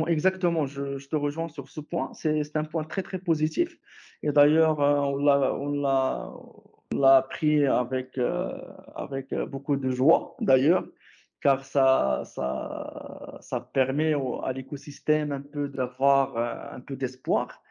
exactement, 0.08 0.66
je 0.66 0.98
je 0.98 1.08
te 1.10 1.16
rejoins 1.16 1.48
sur 1.50 1.70
ce 1.70 1.80
point. 1.82 2.12
C'est 2.14 2.44
c'est 2.44 2.58
un 2.58 2.64
point 2.64 2.84
très, 2.84 3.04
très 3.04 3.20
positif 3.20 3.78
et 4.24 4.32
d'ailleurs, 4.32 4.80
on 4.80 5.16
l'a 5.18 5.54
on 5.56 5.72
l'a 6.98 7.22
pris 7.30 7.66
avec, 7.66 8.18
avec, 8.96 9.34
beaucoup 9.36 9.78
de 9.78 9.90
joie 9.92 10.36
d'ailleurs, 10.42 10.86
car 11.42 11.64
ça 11.66 12.24
ça 12.26 13.38
ça 13.42 13.62
permet 13.62 14.14
au 14.16 14.42
à 14.44 14.54
l'écosystème 14.54 15.32
un 15.32 15.42
peu 15.42 15.68
d'avoir, 15.70 16.38
heu, 16.38 16.76
un 16.76 16.82
peu 16.82 16.96
d'espoir 16.96 17.62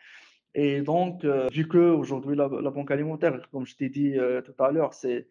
et 0.54 0.80
donc, 0.82 1.24
heu, 1.24 1.48
vu 1.52 1.68
qu'aujourd'hui 1.68 2.34
la 2.36 2.48
la 2.48 2.70
banque 2.70 2.90
alimentaire, 2.90 3.48
comme 3.50 3.66
je 3.66 3.76
t'ai 3.76 3.88
dit, 3.88 4.16
heu, 4.18 4.42
tout 4.42 4.60
à 4.62 4.70
l'heure, 4.72 4.94
c'est 4.94 5.28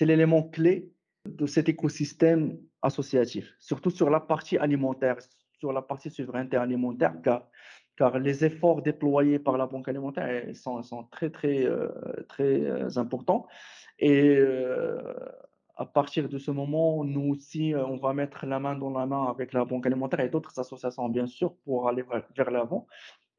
l'élément 0.00 0.42
clé 0.42 0.90
de 1.26 1.46
cet 1.46 1.68
écosystème 1.68 2.58
associatif, 2.82 3.54
surtout 3.58 3.90
sur 3.90 4.10
la 4.10 4.20
partie 4.20 4.58
alimentaire, 4.58 5.16
sur 5.58 5.72
la 5.72 5.82
partie 5.82 6.10
souveraineté 6.10 6.56
alimentaire, 6.56 7.14
car, 7.22 7.48
car 7.96 8.18
les 8.18 8.44
efforts 8.44 8.82
déployés 8.82 9.38
par 9.38 9.58
la 9.58 9.66
Banque 9.66 9.88
alimentaire 9.88 10.44
eh, 10.48 10.54
sont, 10.54 10.82
sont 10.82 11.04
très, 11.04 11.30
très, 11.30 11.64
euh, 11.66 11.88
très 12.28 12.60
euh, 12.62 12.88
importants. 12.96 13.46
Et 13.98 14.36
euh, 14.38 15.02
à 15.80 15.86
partir 15.86 16.28
de 16.28 16.38
ce 16.38 16.50
moment, 16.50 17.04
nous 17.04 17.30
aussi, 17.32 17.74
euh, 17.74 17.86
on 17.86 17.96
va 17.96 18.12
mettre 18.14 18.46
la 18.46 18.60
main 18.60 18.76
dans 18.76 18.90
la 18.90 19.06
main 19.06 19.24
avec 19.26 19.52
la 19.54 19.64
Banque 19.64 19.86
alimentaire 19.86 20.20
et 20.20 20.28
d'autres 20.30 20.58
associations, 20.58 21.08
bien 21.08 21.26
sûr, 21.26 21.56
pour 21.64 21.88
aller 21.88 22.04
vers 22.36 22.50
l'avant 22.50 22.86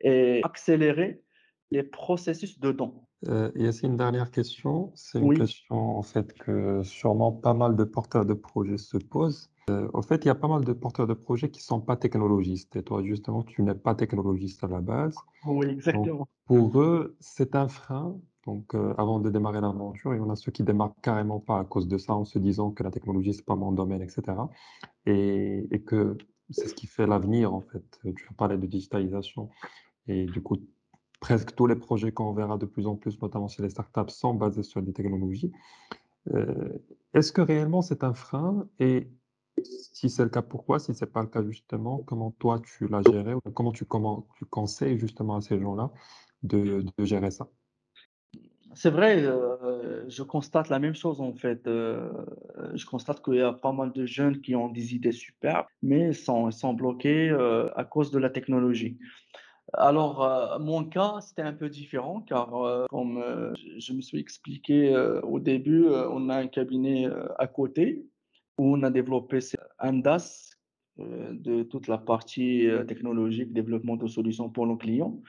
et 0.02 0.42
accélérer 0.44 1.24
les 1.72 1.84
processus 1.84 2.60
de 2.60 2.72
dons. 2.74 3.08
Heu, 3.28 3.52
et 3.56 3.72
c'est 3.72 3.86
une 3.88 3.98
dernière 3.98 4.32
question, 4.32 4.92
c'est 4.96 5.20
une 5.20 5.32
Oui, 5.32 5.34
question 5.34 5.76
en 5.98 6.02
fait 6.02 6.34
que 6.34 6.82
sûrement 6.84 7.32
pas 7.32 7.54
mal 7.54 7.76
de 7.76 7.84
porteurs 7.84 8.26
de 8.26 8.34
projets 8.34 8.78
se 8.78 8.98
posent. 8.98 9.52
Heu, 9.70 9.90
au 9.94 10.02
fait, 10.02 10.26
il 10.26 10.28
y 10.28 10.32
a 10.32 10.36
pas 10.36 10.48
mal 10.48 10.64
de 10.66 10.74
porteurs 10.74 11.06
de 11.08 11.14
projets 11.14 11.52
qui 11.52 11.62
sont 11.62 11.82
pas 11.82 11.98
technologistes 11.98 12.76
et 12.76 12.84
toi 12.84 13.04
justement 13.04 13.44
tu 13.44 13.62
n'es 13.64 13.76
pas 13.76 13.94
technologiste 13.96 14.64
à 14.64 14.68
la 14.68 14.82
base. 14.82 15.24
oui, 15.46 15.68
Donc 15.92 16.12
exactement. 16.12 16.28
pour 16.46 16.82
eux, 16.82 17.18
c'est 17.22 17.56
un 17.56 17.68
frein. 17.70 18.22
Donc 18.46 18.74
heu, 18.76 18.94
avant 18.98 19.20
de 19.20 19.30
démarrer 19.30 19.62
l'aventure, 19.62 20.14
il 20.16 20.18
y 20.18 20.22
en 20.22 20.30
a 20.30 20.36
ceux 20.36 20.52
qui 20.52 20.64
démarrent 20.64 20.96
carrément 21.02 21.40
pas 21.40 21.60
à 21.60 21.66
cause 21.66 21.88
de 21.88 21.98
ça, 21.98 22.16
en 22.16 22.26
se 22.26 22.40
disant 22.40 22.72
que 22.72 22.84
la 22.84 22.92
technologie, 22.92 23.34
c'est 23.34 23.46
pas 23.46 23.56
mon 23.56 23.72
domaine 23.72 24.02
et 24.02 24.10
cetera 24.10 24.50
et 25.06 25.84
que 25.86 26.18
c'est 26.50 26.68
ce 26.70 26.76
qui 26.76 26.88
fait 26.88 27.08
l'avenir 27.08 27.54
en 27.54 27.62
fait. 27.62 28.00
Tu 28.16 28.34
parlé 28.36 28.58
de 28.58 28.68
digitalisation 28.68 29.50
et 30.08 30.26
du 30.26 30.42
coup, 30.42 30.58
presque 31.22 31.56
tous 31.56 31.68
les 31.68 31.76
projets 31.76 32.12
qu'on 32.14 32.34
verra 32.34 32.58
de 32.58 32.66
plus 32.66 32.88
en 32.88 32.96
plus, 32.96 33.22
notamment 33.22 33.48
chez 33.48 33.64
les 33.64 33.70
startups, 33.70 34.10
sont 34.10 34.34
basés 34.36 34.64
sur 34.64 34.82
des 34.82 34.94
technologies. 34.94 35.52
Heu, 36.34 36.84
est-ce 37.14 37.32
que 37.34 37.42
réellement 37.42 37.82
c'est 37.82 38.04
un 38.04 38.14
frein? 38.14 38.68
Et 38.80 39.10
si 39.64 40.10
c'est 40.10 40.24
le 40.24 40.30
cas, 40.30 40.42
pourquoi? 40.44 40.80
Si 40.80 40.94
c'est 40.96 41.08
pas 41.12 41.22
le 41.22 41.28
cas, 41.30 41.44
justement, 41.44 42.00
comment 42.00 42.32
toi 42.32 42.60
tu 42.62 42.88
l'as 42.88 43.02
géré? 43.04 43.34
Comment 43.56 43.72
tu 43.74 43.86
conseilles 44.50 44.98
justement 44.98 45.38
à 45.38 45.42
ces 45.42 45.60
gens-là 45.60 45.92
de 46.44 46.84
gérer 47.00 47.32
ça? 47.32 47.50
C'est 48.76 48.90
vrai, 48.90 49.22
heu, 49.24 50.06
je 50.08 50.24
constate 50.24 50.70
la 50.70 50.80
même 50.80 50.94
chose 50.96 51.20
en 51.20 51.34
fait, 51.34 51.68
heu, 51.68 52.10
je 52.74 52.86
constate 52.86 53.22
qu'il 53.24 53.36
y 53.36 53.42
a 53.42 53.52
pas 53.54 53.74
mal 53.74 53.92
de 53.92 54.06
jeunes 54.06 54.40
qui 54.40 54.56
ont 54.56 54.70
des 54.70 54.96
idées 54.96 55.12
super, 55.12 55.66
mais 55.82 56.14
sont 56.14 56.52
sont 56.52 56.74
bloqués, 56.74 57.30
heu, 57.30 57.70
à 57.78 57.84
cause 57.84 58.12
de 58.12 58.20
la 58.20 58.30
technologie. 58.30 58.98
Alors, 59.74 60.60
mon 60.62 60.86
cas, 60.86 61.22
c'était 61.22 61.44
un 61.44 61.54
peu 61.54 61.70
différent 61.70 62.22
car, 62.22 62.52
comme, 62.90 63.24
je 63.80 63.94
me 63.94 64.02
suis 64.02 64.20
expliqué, 64.20 64.96
au 65.24 65.40
début, 65.40 65.86
on 65.90 66.30
a 66.30 66.38
un 66.38 66.48
cabinet, 66.48 67.08
à 67.40 67.48
côté 67.48 68.06
où 68.60 68.76
on 68.78 68.84
a 68.84 68.92
développé 68.92 69.40
un 69.80 70.02
heu, 71.00 71.30
de 71.34 71.64
toute 71.64 71.88
la 71.88 71.98
partie, 72.00 72.68
technologique, 72.88 73.54
développement 73.54 73.98
de 73.98 74.08
solutions 74.08 74.50
pour 74.50 74.68
nos 74.68 74.78
clients. 74.78 75.22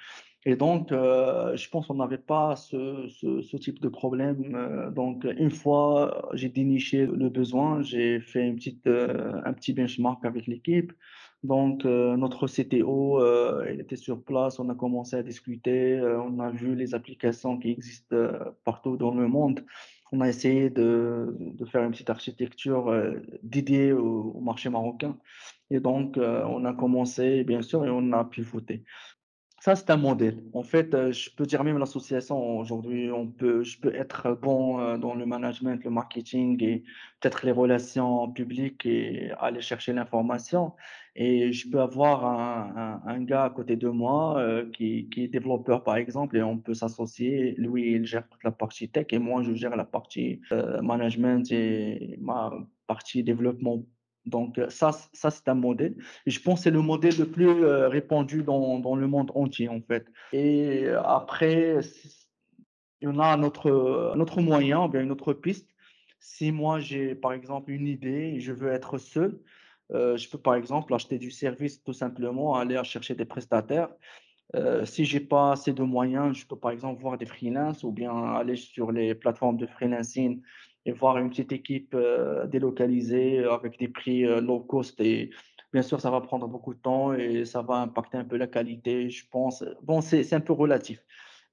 Et 0.45 0.57
donc, 0.57 0.91
heu, 0.91 1.53
je 1.57 1.69
pense 1.71 1.87
qu'on 1.87 1.95
n'avait 1.95 2.19
pas 2.19 2.57
ce 2.57 3.07
ce 3.09 3.43
ce 3.43 3.57
type 3.57 3.81
de 3.81 3.89
problème, 3.89 4.57
heu, 4.57 4.91
donc 4.93 5.25
une 5.39 5.51
fois, 5.51 6.29
j'ai 6.35 6.49
déniché 6.49 7.07
le 7.07 7.29
besoin, 7.29 7.81
j'ai 7.83 8.19
fait 8.21 8.49
une 8.49 8.57
petite, 8.57 8.87
heu, 8.89 9.09
un 9.45 9.53
petit 9.53 9.73
benchmark 9.73 10.25
avec 10.25 10.47
l'équipe. 10.49 10.93
Donc, 11.45 11.85
heu, 11.87 12.17
notre 12.17 12.47
CTO, 12.49 13.21
il 13.73 13.81
était 13.81 13.97
sur 13.97 14.23
place, 14.25 14.59
on 14.59 14.69
a 14.69 14.75
commencé 14.75 15.15
à 15.17 15.23
discuter, 15.23 16.01
on 16.03 16.39
a 16.41 16.51
vu 16.51 16.75
les 16.75 16.95
applications 16.95 17.59
qui 17.59 17.71
existent, 17.71 18.17
partout 18.65 18.97
dans 18.97 19.15
le 19.15 19.29
monde. 19.29 19.65
On 20.13 20.21
a 20.21 20.29
essayé 20.29 20.71
de 20.71 21.35
de 21.39 21.65
faire 21.65 21.83
une 21.85 21.91
petite 21.93 22.11
architecture, 22.11 22.93
dédiée 23.43 23.93
au 23.93 24.41
marché 24.41 24.69
marocain 24.71 25.19
et 25.71 25.81
donc, 25.81 26.19
on 26.19 26.65
a 26.67 26.75
commencé 26.75 27.45
bien 27.45 27.63
sûr 27.63 27.85
et 27.87 27.91
on 27.91 28.13
a 28.13 28.25
pivoté. 28.25 28.85
Ça, 29.65 29.77
c'est 29.77 29.91
un 29.91 29.97
modèle. 29.97 30.43
En 30.55 30.65
fait, 30.65 30.93
heu, 30.93 31.13
je 31.13 31.31
peux 31.37 31.47
dire 31.47 31.63
même 31.63 31.79
l'association 31.79 32.37
aujourd'hui, 32.59 33.13
on 33.13 33.29
peut 33.31 33.63
je 33.63 33.79
peux 33.81 33.95
être 33.95 34.33
bon, 34.43 34.81
heu, 34.81 34.99
dans 34.99 35.15
le 35.15 35.25
management, 35.25 35.85
le 35.85 35.91
marketing 35.91 36.61
et 36.65 36.83
peut-être 37.21 37.47
les 37.47 37.53
relations 37.53 38.33
publiques 38.33 38.85
et 38.87 39.31
aller 39.39 39.61
chercher 39.61 39.93
l'information 39.93 40.73
et 41.15 41.53
je 41.53 41.71
peux 41.71 41.81
avoir 41.81 42.25
un 43.07 43.23
gars 43.23 43.45
à 43.45 43.51
côté 43.51 43.77
de 43.77 43.89
moi, 43.89 44.41
heu, 44.43 44.71
qui 44.73 45.09
qui 45.11 45.25
est 45.25 45.29
développeur, 45.29 45.85
par 45.85 45.97
exemple 45.97 46.37
et 46.37 46.43
on 46.43 46.59
peut 46.59 46.75
s'associer. 46.75 47.55
Lui, 47.57 47.93
il 47.93 48.05
gère 48.05 48.29
toute 48.29 48.43
la 48.43 48.51
partie 48.51 48.91
tech 48.91 49.07
et 49.11 49.19
moi, 49.21 49.43
je 49.45 49.55
gère 49.55 49.77
la 49.77 49.85
partie, 49.85 50.41
management 50.83 51.49
et 51.53 52.17
ma 52.21 52.51
partie 52.89 53.23
développement. 53.23 53.85
Donc, 54.27 54.59
heu, 54.59 54.69
ça 54.71 54.93
ça, 55.13 55.31
c'est 55.31 55.49
un 55.49 55.55
modèle. 55.55 55.97
Je 56.27 56.39
pense 56.41 56.61
que 56.61 56.65
c'est 56.65 56.71
le 56.71 56.81
modèle 56.83 57.17
le 57.19 57.31
plus, 57.31 57.49
heu, 57.49 57.87
répandu 57.89 58.43
dans 58.43 58.79
dans 58.79 58.97
le 58.97 59.07
monde 59.09 59.31
entier, 59.35 59.69
en 59.69 59.81
fait. 59.83 60.07
Et 60.33 60.85
euh, 60.87 61.03
après, 61.03 61.81
il 63.01 63.09
y 63.09 63.09
en 63.09 63.19
a 63.19 63.27
un 63.27 63.43
autre, 63.43 64.41
moyen 64.41 64.85
ou 64.85 64.89
bien 64.89 65.03
une 65.03 65.11
autre 65.13 65.33
piste. 65.33 65.69
Si 66.21 66.53
moi 66.53 66.79
j'ai, 66.81 67.15
par 67.15 67.33
exemple, 67.33 67.71
une 67.73 67.87
idée 67.89 68.39
je 68.41 68.53
veux 68.53 68.71
être 68.71 68.99
seul, 68.99 69.41
je 69.91 70.29
peux, 70.31 70.39
par 70.39 70.55
exemple, 70.55 70.95
acheter 70.95 71.19
du 71.19 71.31
service 71.31 71.83
tout 71.83 71.93
simplement, 71.93 72.55
aller 72.57 72.83
chercher 72.85 73.15
des 73.15 73.25
prestataires 73.27 73.91
Heu, 74.55 74.85
si 74.87 75.05
j'ai 75.07 75.21
pas 75.21 75.53
assez 75.53 75.73
de 75.75 75.83
moyens, 75.83 76.37
je 76.39 76.47
peux 76.47 76.57
par 76.59 76.73
exemple 76.73 77.03
voir 77.03 77.19
des 77.19 77.27
freelances 77.27 77.85
ou 77.85 77.93
bien 77.93 78.13
aller 78.35 78.57
sur 78.57 78.93
les 78.93 79.15
plateformes 79.15 79.57
de 79.59 79.67
freelancing 79.67 80.43
et 80.87 80.93
voir 80.93 81.19
une 81.19 81.31
petite 81.31 81.53
équipe, 81.53 81.95
heu, 81.95 82.47
délocalisée 82.49 83.39
euh, 83.41 83.53
avec 83.53 83.79
des 83.79 83.89
prix, 83.89 84.25
heu, 84.25 84.41
low 84.41 84.61
cost 84.61 85.01
et 85.01 85.31
bien 85.73 85.83
sûr, 85.83 86.01
ça 86.01 86.11
va 86.11 86.21
prendre 86.21 86.47
beaucoup 86.49 86.75
de 86.75 86.81
temps 86.81 87.13
et 87.15 87.45
ça 87.45 87.63
va 87.63 87.77
impacter 87.77 88.19
un 88.19 88.25
peu 88.25 88.37
la 88.37 88.47
qualité, 88.47 89.09
je 89.11 89.27
pense. 89.31 89.65
Bon, 89.83 90.01
c'est 90.01 90.33
un 90.35 90.41
peu 90.41 90.53
relatif 90.53 91.01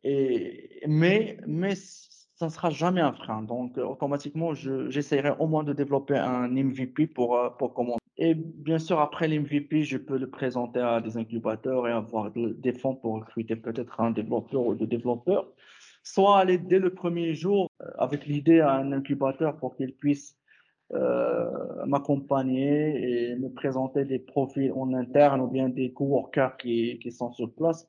et 0.04 0.82
mais 0.88 1.38
mais 1.48 1.76
ça 1.76 2.46
ne 2.46 2.52
sera 2.52 2.70
jamais 2.70 3.02
un 3.02 3.12
frein 3.14 3.42
donc 3.44 3.78
automatiquement, 3.78 4.54
je 4.54 4.90
j'essaierai 4.90 5.32
au 5.40 5.48
moins 5.48 5.64
de 5.64 5.74
développer 5.74 6.16
un 6.18 6.56
MVP 6.56 7.08
pour, 7.08 7.38
pour 7.58 7.74
commencer. 7.74 8.00
Et 8.18 8.34
bien 8.36 8.80
sûr, 8.80 9.00
après 9.00 9.28
l'MVP, 9.28 9.84
je 9.84 9.98
peux 9.98 10.18
le 10.18 10.30
présenter 10.30 10.80
à 10.80 11.00
des 11.02 11.18
incubateurs 11.18 11.88
et 11.88 11.92
avoir 11.92 12.32
de- 12.32 12.54
des 12.54 12.74
fonds 12.74 12.96
pour 12.96 13.14
recruter 13.16 13.56
peut-être 13.56 14.00
un 14.02 14.12
développeur 14.12 14.66
ou 14.66 14.76
deux 14.76 14.88
développeurs. 14.88 15.54
Soit 16.12 16.40
aller 16.40 16.58
dès 16.58 16.80
le 16.80 16.92
premier 16.92 17.36
jour 17.36 17.70
euh, 17.82 17.86
avec 18.00 18.26
l'idée 18.26 18.62
à 18.62 18.72
un 18.72 18.92
incubateur 18.94 19.58
pour 19.58 19.76
qu'il 19.76 19.94
puisse 19.94 20.36
euh, 20.92 21.86
m'accompagner 21.86 23.30
et 23.30 23.36
me 23.36 23.50
présenter 23.50 24.06
des 24.06 24.18
profils 24.18 24.72
en 24.72 24.92
interne 24.96 25.40
ou 25.40 25.48
bien 25.48 25.70
des 25.70 25.94
coworkers 25.94 26.58
qui, 26.58 26.98
qui 26.98 27.12
sont 27.12 27.32
sur 27.32 27.54
place. 27.54 27.88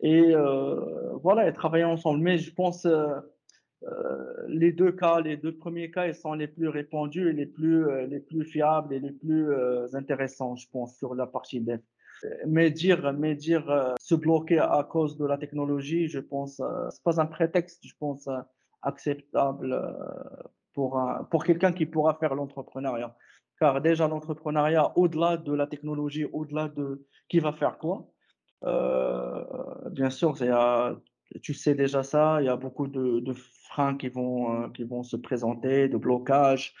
Et 0.00 0.34
euh, 0.34 1.12
voilà, 1.22 1.46
et 1.46 1.52
travailler 1.52 1.84
ensemble. 1.84 2.18
Mais 2.18 2.38
je 2.38 2.52
pense 2.52 2.86
euh, 2.86 3.20
les 4.48 4.72
deux 4.72 4.90
cas, 4.90 5.20
les 5.20 5.36
deux 5.36 5.56
premiers 5.56 5.92
cas, 5.92 6.08
ils 6.08 6.14
sont 6.16 6.34
les 6.34 6.48
plus 6.48 6.66
répandus 6.66 7.28
et 7.28 7.32
les 7.32 7.46
plus, 7.46 7.86
les 8.08 8.18
plus 8.18 8.44
fiables 8.44 8.92
et 8.92 8.98
les 8.98 9.12
plus 9.12 9.54
intéressants, 9.94 10.56
je 10.56 10.66
pense, 10.72 10.96
sur 10.96 11.14
la 11.14 11.28
partie 11.28 11.60
dev. 11.60 11.78
Mais 12.46 12.70
dire, 12.70 13.12
mais 13.12 13.34
dire 13.34 13.68
euh, 13.70 13.94
se 14.00 14.14
bloquer 14.14 14.58
à 14.58 14.86
cause 14.88 15.16
de 15.16 15.26
la 15.26 15.38
technologie, 15.38 16.08
je 16.08 16.18
pense, 16.18 16.60
euh, 16.60 16.88
c'est 16.90 17.02
pas 17.02 17.20
un 17.20 17.26
prétexte, 17.26 17.80
je 17.86 17.94
pense. 17.98 18.26
euh, 18.28 18.38
acceptable 18.82 19.72
euh, 19.72 19.92
pour, 20.72 21.00
pour 21.30 21.44
quelqu'un 21.44 21.72
qui 21.72 21.86
pourra 21.86 22.14
faire 22.14 22.34
l'entrepreneuriat. 22.34 23.14
Car 23.58 23.80
déjà, 23.80 24.08
l'entrepreneuriat, 24.08 24.92
au-delà 24.96 25.36
de 25.36 25.52
la 25.52 25.66
technologie, 25.66 26.24
au-delà 26.24 26.68
de 26.68 27.06
qui 27.28 27.40
va 27.40 27.52
faire 27.52 27.76
quoi, 27.76 28.08
bien 29.90 30.08
sûr, 30.08 30.36
c'est, 30.38 30.50
tu 31.42 31.52
sais 31.52 31.74
déjà 31.74 32.02
ça, 32.02 32.40
il 32.40 32.46
y 32.46 32.48
a 32.48 32.56
beaucoup 32.56 32.86
de, 32.86 33.20
de 33.20 33.34
freins 33.68 33.96
qui 33.96 34.08
vont, 34.08 34.70
qui 34.70 34.84
vont 34.84 35.02
se 35.02 35.16
présenter, 35.16 35.88
de 35.88 35.98
blocages, 35.98 36.74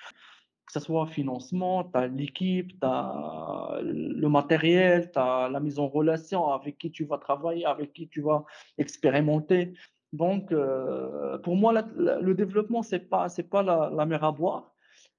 que 0.70 0.78
ce 0.78 0.86
soit 0.86 1.06
financement, 1.08 1.82
tu 1.82 1.98
as 1.98 2.06
l'équipe, 2.06 2.68
tu 2.68 2.86
as 2.86 3.80
le 3.82 4.28
matériel, 4.28 5.10
tu 5.10 5.18
as 5.18 5.48
la 5.48 5.58
mise 5.58 5.80
en 5.80 5.88
relation 5.88 6.48
avec 6.52 6.78
qui 6.78 6.92
tu 6.92 7.04
vas 7.04 7.18
travailler, 7.18 7.64
avec 7.64 7.92
qui 7.92 8.08
tu 8.08 8.20
vas 8.20 8.44
expérimenter. 8.78 9.72
Donc, 10.12 10.52
euh, 10.52 11.38
pour 11.38 11.56
moi, 11.56 11.72
le 11.96 12.34
développement, 12.34 12.82
ce 12.82 12.96
n'est 12.96 13.00
pas, 13.02 13.26
pas 13.50 13.62
la, 13.64 14.06
mer 14.06 14.22
à 14.22 14.30
boire, 14.30 14.72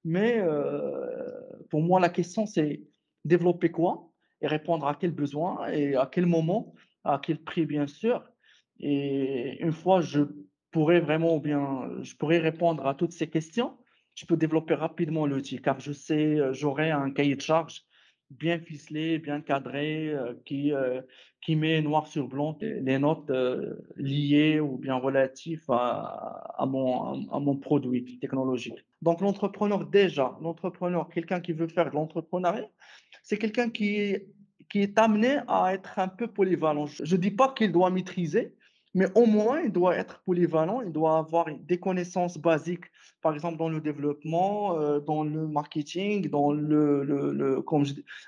mais 0.04 0.38
euh, 0.38 1.30
pour 1.68 1.82
moi, 1.82 2.00
la 2.00 2.08
question, 2.08 2.46
c'est 2.46 2.82
développer 3.24 3.70
quoi 3.70 4.08
et 4.40 4.46
répondre 4.46 4.86
à 4.86 4.94
quel 4.94 5.10
besoin 5.10 5.68
et 5.68 5.96
à 5.96 6.08
quel 6.10 6.24
moment, 6.24 6.74
à 7.04 7.20
quel 7.22 7.38
prix, 7.38 7.66
bien 7.66 7.86
sûr. 7.86 8.24
Et 8.80 9.62
une 9.62 9.72
fois, 9.72 10.00
je 10.00 10.22
pourrais 10.70 11.00
vraiment, 11.00 11.36
bien, 11.38 11.90
je 12.00 12.16
pourrais 12.16 12.38
répondre 12.38 12.86
à 12.86 12.94
toutes 12.94 13.12
ces 13.12 13.28
questions 13.28 13.76
je 14.14 14.26
peux 14.26 14.36
développer 14.36 14.74
rapidement 14.74 15.26
l'outil 15.26 15.60
car 15.60 15.80
je 15.80 15.92
sais, 15.92 16.38
euh, 16.38 16.52
j'aurai 16.52 16.90
un 16.90 17.10
cahier 17.10 17.36
de 17.36 17.40
charge 17.40 17.82
bien 18.30 18.58
ficelé, 18.58 19.18
bien 19.18 19.42
cadré, 19.42 20.08
euh, 20.08 20.32
qui, 20.46 20.72
euh, 20.72 21.02
qui 21.42 21.54
met 21.54 21.82
noir 21.82 22.06
sur 22.06 22.28
blanc 22.28 22.56
les 22.60 22.98
notes 22.98 23.30
liées 23.96 24.58
ou 24.58 24.78
bien 24.78 24.94
relatives 24.96 25.64
à, 25.68 26.64
mon, 26.66 27.28
à 27.30 27.40
mon 27.40 27.56
produit 27.56 28.18
technologique. 28.20 28.78
Donc 29.02 29.20
l'entrepreneur 29.20 29.86
déjà, 29.86 30.38
l'entrepreneur, 30.40 31.08
quelqu'un 31.10 31.40
qui 31.40 31.52
veut 31.52 31.68
faire 31.68 31.90
de 31.90 31.94
l'entrepreneuriat, 31.94 32.68
c'est 33.22 33.38
quelqu'un 33.38 33.68
qui 33.70 34.16
qui 34.72 34.80
est 34.80 34.98
amené 34.98 35.40
à 35.48 35.74
être 35.74 35.98
un 35.98 36.08
peu 36.08 36.28
polyvalent. 36.28 36.86
Je 36.86 37.14
ne 37.14 37.20
dis 37.20 37.30
pas 37.30 37.52
qu'il 37.52 37.72
doit 37.72 37.90
maîtriser, 37.90 38.54
mais 38.94 39.06
au 39.14 39.26
moins 39.26 39.60
il 39.60 39.72
doit 39.72 39.96
être 39.96 40.22
polyvalent, 40.24 40.80
il 40.82 40.92
doit 40.92 41.18
avoir 41.18 41.46
des 41.60 41.78
connaissances 41.78 42.38
basiques 42.38 42.86
par 43.22 43.34
exemple 43.34 43.56
dans 43.56 43.68
le 43.68 43.80
développement, 43.80 44.76
euh, 44.78 45.00
dans 45.00 45.22
le 45.22 45.46
marketing, 45.46 46.28
dans 46.28 46.52
le, 46.52 47.04
le, 47.04 47.32
le 47.32 47.64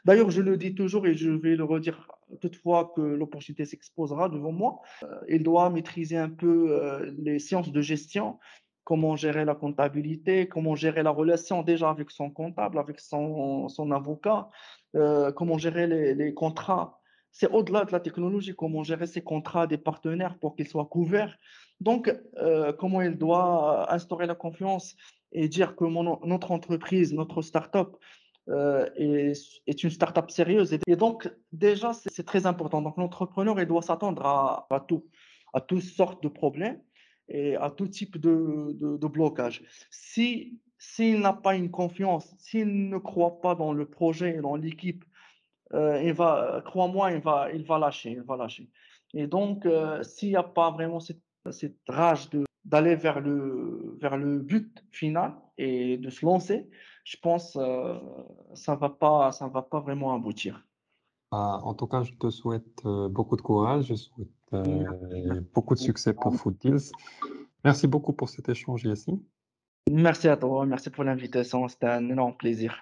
D'ailleurs, 0.04 0.30
je 0.30 0.40
le 0.40 0.56
dis 0.56 0.74
toujours 0.74 1.06
et 1.06 1.14
je 1.14 1.30
vais 1.30 1.56
le 1.56 1.64
redire 1.64 2.08
toutefois 2.40 2.92
que 2.96 3.02
l'opportunité 3.02 3.64
s'exposera 3.66 4.28
devant 4.28 4.52
moi. 4.52 4.80
Euh, 5.02 5.20
il 5.28 5.42
doit 5.42 5.68
maîtriser 5.68 6.16
un 6.16 6.30
peu 6.30 6.68
euh, 6.70 7.12
les 7.18 7.38
sciences 7.38 7.72
de 7.72 7.80
gestion, 7.82 8.38
comment 8.84 9.16
gérer 9.16 9.44
la 9.44 9.54
comptabilité, 9.54 10.48
comment 10.48 10.76
gérer 10.76 11.02
la 11.02 11.10
relation 11.10 11.62
déjà 11.62 11.90
avec 11.90 12.10
son 12.10 12.30
comptable, 12.30 12.78
avec 12.78 13.00
son, 13.00 13.68
son 13.68 13.90
avocat, 13.90 14.48
comment 14.92 15.58
gérer 15.58 15.86
les, 15.86 16.14
les 16.14 16.34
contrats. 16.34 17.00
C'est 17.36 17.50
au-delà 17.50 17.84
de 17.84 17.90
la 17.90 17.98
technologie, 17.98 18.54
comment 18.54 18.84
gérer 18.84 19.08
ces 19.08 19.20
contrats 19.20 19.66
des 19.66 19.76
partenaires 19.76 20.38
pour 20.38 20.54
qu'ils 20.54 20.68
soient 20.68 20.86
couverts. 20.86 21.36
Donc, 21.80 22.08
euh, 22.38 22.72
comment 22.72 23.02
il 23.02 23.18
doit 23.18 23.92
instaurer 23.92 24.26
la 24.26 24.36
confiance 24.36 24.94
et 25.32 25.48
dire 25.48 25.74
que 25.74 25.84
notre 25.84 26.52
entreprise, 26.52 27.12
notre 27.12 27.42
start-up 27.42 27.96
euh, 28.48 28.88
est, 28.96 29.82
une 29.82 29.90
start-up 29.90 30.30
sérieuse. 30.30 30.74
Et, 30.74 30.78
et 30.86 30.94
donc, 30.94 31.28
déjà, 31.50 31.92
c'est 31.92 32.24
très 32.24 32.46
important. 32.46 32.80
Donc, 32.82 32.96
l'entrepreneur, 32.98 33.58
il 33.60 33.66
doit 33.66 33.82
s'attendre 33.82 34.24
à, 34.24 34.84
tout, 34.86 35.04
à 35.52 35.60
toutes 35.60 35.82
sortes 35.82 36.22
de 36.22 36.28
problèmes 36.28 36.80
et 37.28 37.56
à 37.56 37.68
tout 37.68 37.88
type 37.88 38.16
de, 38.16 39.08
blocage. 39.08 39.64
Si, 39.90 40.60
s'il 40.78 41.18
n'a 41.18 41.32
pas 41.32 41.56
une 41.56 41.72
confiance, 41.72 42.32
s'il 42.38 42.88
ne 42.88 42.98
croit 42.98 43.40
pas 43.40 43.56
dans 43.56 43.72
le 43.72 43.86
projet, 43.86 44.34
dans 44.40 44.54
l'équipe, 44.54 45.04
euh, 45.74 46.02
il 46.02 46.12
va, 46.12 46.62
crois-moi, 46.64 47.12
il 47.12 47.20
va, 47.20 47.52
il 47.52 47.64
va 47.64 47.78
lâcher, 47.78 48.12
il 48.12 48.22
va 48.22 48.36
lâcher. 48.36 48.70
Et 49.12 49.26
donc, 49.26 49.66
euh, 49.66 50.02
s'il 50.02 50.30
n'y 50.30 50.36
a 50.36 50.42
pas 50.42 50.70
vraiment 50.70 51.00
cette, 51.00 51.22
cette 51.50 51.78
rage 51.88 52.30
de, 52.30 52.44
d'aller 52.64 52.96
vers 52.96 53.20
le, 53.20 53.96
vers 54.00 54.16
le 54.16 54.38
but 54.38 54.84
final 54.90 55.34
et 55.58 55.98
de 55.98 56.10
se 56.10 56.24
lancer, 56.24 56.68
je 57.04 57.16
pense 57.22 57.56
euh, 57.56 57.98
ça 58.54 58.74
va 58.74 58.88
pas, 58.88 59.32
ça 59.32 59.46
va 59.48 59.62
pas 59.62 59.80
vraiment 59.80 60.14
aboutir. 60.14 60.66
Ah, 61.30 61.60
en 61.64 61.74
tout 61.74 61.86
cas, 61.86 62.02
je 62.02 62.12
te 62.14 62.30
souhaite 62.30 62.84
euh, 62.86 63.08
beaucoup 63.08 63.36
de 63.36 63.42
courage, 63.42 63.86
je 63.86 63.94
souhaite 63.94 64.28
euh, 64.52 65.40
beaucoup 65.52 65.74
de 65.74 65.80
succès 65.80 66.14
pour 66.14 66.34
Food 66.34 66.56
Deals. 66.58 66.92
Merci 67.64 67.86
beaucoup 67.86 68.12
pour 68.12 68.28
cet 68.28 68.48
échange, 68.48 68.84
Yassine. 68.84 69.20
Merci 69.90 70.28
à 70.28 70.36
toi, 70.36 70.64
merci 70.64 70.90
pour 70.90 71.04
l'invitation, 71.04 71.68
c'était 71.68 71.88
un 71.88 72.08
énorme 72.08 72.36
plaisir. 72.36 72.80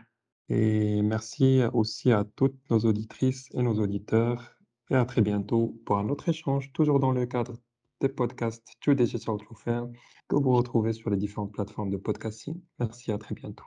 Et 0.49 1.03
merci 1.03 1.63
aussi 1.73 2.13
à 2.13 2.25
toutes 2.25 2.59
nos 2.71 2.81
auditrices 2.81 3.49
et 3.55 3.63
nos 3.63 3.75
auditeurs. 3.81 4.57
Et 4.91 4.95
à 4.95 5.05
très 5.05 5.23
bientôt 5.23 5.81
pour 5.87 5.99
un 5.99 6.09
autre 6.09 6.29
échange, 6.29 6.73
toujours 6.73 7.01
dans 7.01 7.13
le 7.13 7.27
cadre 7.27 7.55
des 8.01 8.09
podcasts 8.09 8.67
True 8.81 8.97
Digital 8.97 9.37
True 9.39 9.57
Fair, 9.57 9.87
que 10.29 10.37
vous 10.37 10.53
retrouvez 10.53 10.93
sur 10.93 11.09
les 11.11 11.17
différentes 11.17 11.53
plateformes 11.53 11.91
de 11.91 11.97
podcasting. 11.97 12.61
Merci, 12.79 13.13
à 13.13 13.19
très 13.19 13.35
bientôt. 13.35 13.65